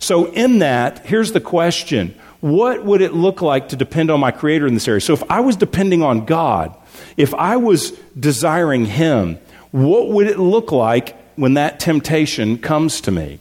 [0.00, 4.32] So, in that, here's the question what would it look like to depend on my
[4.32, 5.00] Creator in this area?
[5.00, 6.76] So if I was depending on God,
[7.16, 9.38] if I was desiring Him,
[9.70, 13.38] what would it look like when that temptation comes to me?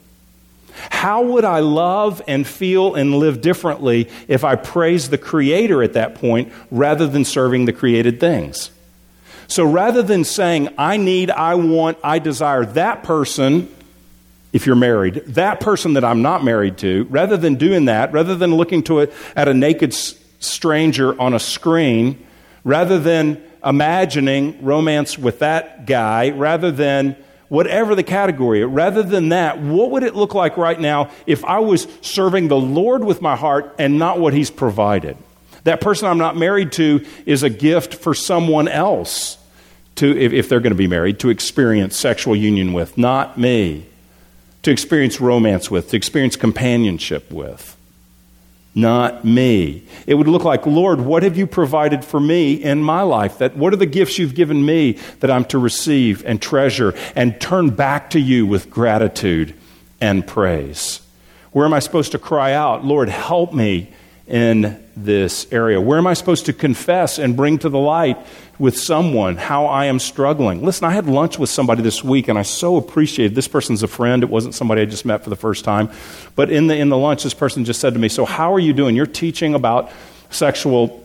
[0.90, 5.94] How would I love and feel and live differently if I praise the Creator at
[5.94, 8.72] that point rather than serving the created things?
[9.48, 13.74] So rather than saying, I need, I want, I desire that person,
[14.54, 18.36] if you're married, that person that I'm not married to, rather than doing that, rather
[18.36, 22.25] than looking to it at a naked stranger on a screen,
[22.66, 27.16] rather than imagining romance with that guy, rather than
[27.48, 31.60] whatever the category, rather than that, what would it look like right now if I
[31.60, 35.16] was serving the Lord with my heart and not what He's provided?
[35.64, 39.38] That person I'm not married to is a gift for someone else
[39.96, 43.86] to, if, if they're going to be married, to experience sexual union with, not me.
[44.64, 47.75] To experience romance with, to experience companionship with,
[48.76, 49.84] not me.
[50.06, 53.38] It would look like, Lord, what have you provided for me in my life?
[53.38, 57.40] That what are the gifts you've given me that I'm to receive and treasure and
[57.40, 59.56] turn back to you with gratitude
[60.02, 61.00] and praise?
[61.54, 63.94] Where am I supposed to cry out, Lord, help me
[64.28, 65.80] in this area?
[65.80, 68.18] Where am I supposed to confess and bring to the light
[68.58, 70.64] with someone how I am struggling?
[70.64, 73.88] Listen, I had lunch with somebody this week and I so appreciated this person's a
[73.88, 74.24] friend.
[74.24, 75.90] It wasn't somebody I just met for the first time.
[76.36, 78.60] But in the, in the lunch, this person just said to me, So, how are
[78.60, 78.96] you doing?
[78.96, 79.92] You're teaching about
[80.30, 81.02] sexual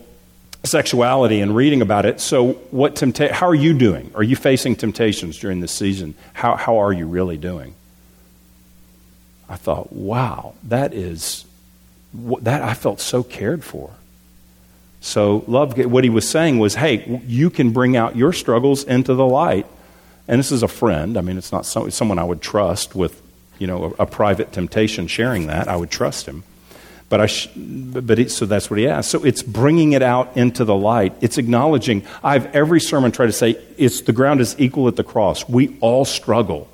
[0.64, 2.20] sexuality and reading about it.
[2.20, 4.10] So, what tempta- how are you doing?
[4.14, 6.14] Are you facing temptations during this season?
[6.34, 7.74] How, how are you really doing?
[9.48, 11.44] I thought, wow, that is
[12.12, 13.90] that I felt so cared for.
[15.00, 19.14] So, love, what he was saying was, hey, you can bring out your struggles into
[19.14, 19.66] the light.
[20.28, 21.16] And this is a friend.
[21.16, 23.20] I mean, it's not someone I would trust with,
[23.58, 25.68] you know, a, a, private temptation sharing that.
[25.68, 26.44] I would trust him.
[27.08, 29.10] But I, sh- but it, so that's what he asked.
[29.10, 31.14] So it's bringing it out into the light.
[31.20, 32.06] It's acknowledging.
[32.22, 35.48] I've every sermon tried to say it's the ground is equal at the cross.
[35.48, 36.68] We all struggle.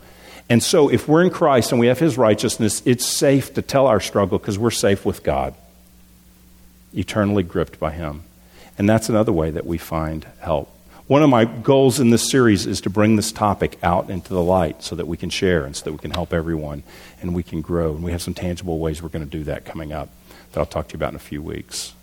[0.49, 3.87] And so, if we're in Christ and we have His righteousness, it's safe to tell
[3.87, 5.55] our struggle because we're safe with God,
[6.97, 8.23] eternally gripped by Him.
[8.79, 10.73] And that's another way that we find help.
[11.07, 14.43] One of my goals in this series is to bring this topic out into the
[14.43, 16.83] light so that we can share and so that we can help everyone
[17.23, 17.95] and we can grow.
[17.95, 20.09] And we have some tangible ways we're going to do that coming up
[20.51, 21.95] that I'll talk to you about in a few weeks.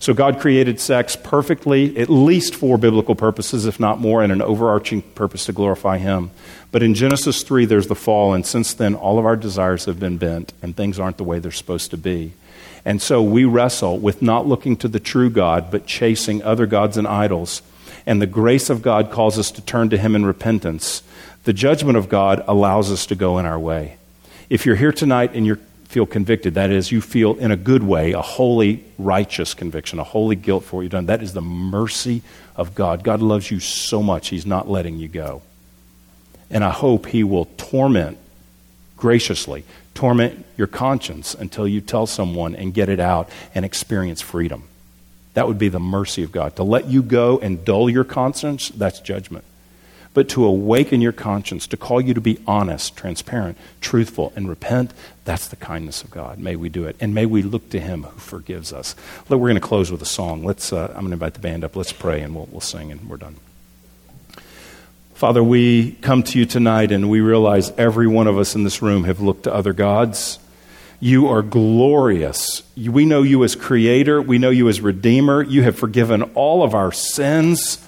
[0.00, 4.40] So God created sex perfectly, at least for biblical purposes, if not more, and an
[4.40, 6.30] overarching purpose to glorify Him.
[6.70, 9.98] But in Genesis 3, there's the fall, and since then, all of our desires have
[9.98, 12.32] been bent, and things aren't the way they're supposed to be.
[12.88, 16.96] And so we wrestle with not looking to the true God, but chasing other gods
[16.96, 17.60] and idols.
[18.06, 21.02] And the grace of God calls us to turn to Him in repentance.
[21.44, 23.98] The judgment of God allows us to go in our way.
[24.48, 25.58] If you're here tonight and you're
[25.88, 26.54] feel convicted.
[26.54, 30.64] That is, you feel in a good way a holy, righteous conviction, a holy guilt
[30.64, 31.06] for what you've done.
[31.06, 32.22] That is the mercy
[32.56, 33.02] of God.
[33.02, 35.42] God loves you so much, He's not letting you go.
[36.50, 38.18] And I hope He will torment,
[38.96, 39.64] graciously,
[39.98, 44.62] torment your conscience until you tell someone and get it out and experience freedom.
[45.34, 46.56] That would be the mercy of God.
[46.56, 49.44] To let you go and dull your conscience, that's judgment
[50.14, 54.92] but to awaken your conscience, to call you to be honest, transparent, truthful, and repent,
[55.24, 56.40] that's the kindness of God.
[56.40, 56.96] May we do it.
[56.98, 58.96] And may we look to Him who forgives us.
[59.28, 60.44] Look, we're going to close with a song.
[60.44, 61.76] Let's, uh, I'm going to invite the band up.
[61.76, 63.36] Let's pray, and we'll, we'll sing, and we're done.
[65.18, 68.80] Father, we come to you tonight, and we realize every one of us in this
[68.80, 70.38] room have looked to other gods.
[71.00, 72.62] You are glorious.
[72.76, 74.22] We know you as creator.
[74.22, 75.42] We know you as redeemer.
[75.42, 77.84] You have forgiven all of our sins.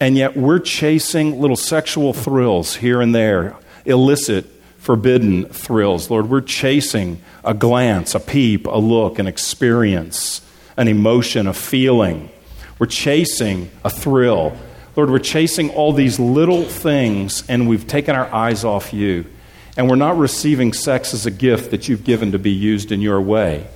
[0.00, 4.46] And yet we're chasing little sexual thrills here and there, illicit,
[4.78, 6.08] forbidden thrills.
[6.08, 10.40] Lord, we're chasing a glance, a peep, a look, an experience,
[10.78, 12.30] an emotion, a feeling.
[12.78, 14.56] We're chasing a thrill.
[14.96, 19.26] Lord, we're chasing all these little things and we've taken our eyes off you.
[19.76, 23.00] And we're not receiving sex as a gift that you've given to be used in
[23.00, 23.66] your way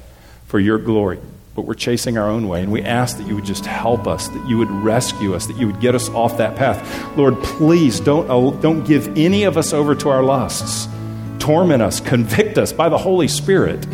[0.46, 1.18] for your glory
[1.58, 2.62] but we're chasing our own way.
[2.62, 5.56] And we ask that you would just help us, that you would rescue us, that
[5.56, 6.78] you would get us off that path.
[7.16, 10.86] Lord, please don't, uh, don't give any of us over to our lusts.
[11.40, 13.84] Torment us, convict us by the Holy Spirit.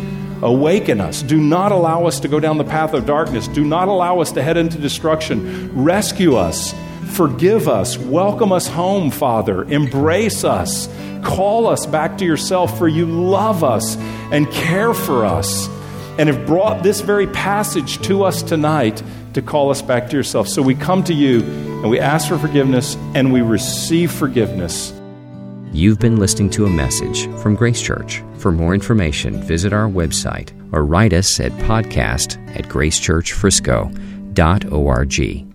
[0.43, 1.23] Awaken us.
[1.23, 3.47] Do not allow us to go down the path of darkness.
[3.47, 5.83] Do not allow us to head into destruction.
[5.83, 6.71] Rescue us.
[7.13, 7.97] Forgive us.
[7.97, 9.63] Welcome us home, Father.
[9.63, 10.89] Embrace us.
[11.23, 13.95] Call us back to yourself, for you love us
[14.31, 15.67] and care for us
[16.17, 19.03] and have brought this very passage to us tonight
[19.33, 20.47] to call us back to yourself.
[20.47, 24.93] So we come to you and we ask for forgiveness and we receive forgiveness.
[25.73, 28.23] You've been listening to a message from Grace Church.
[28.37, 35.54] For more information, visit our website or write us at podcast at gracechurchfrisco.org.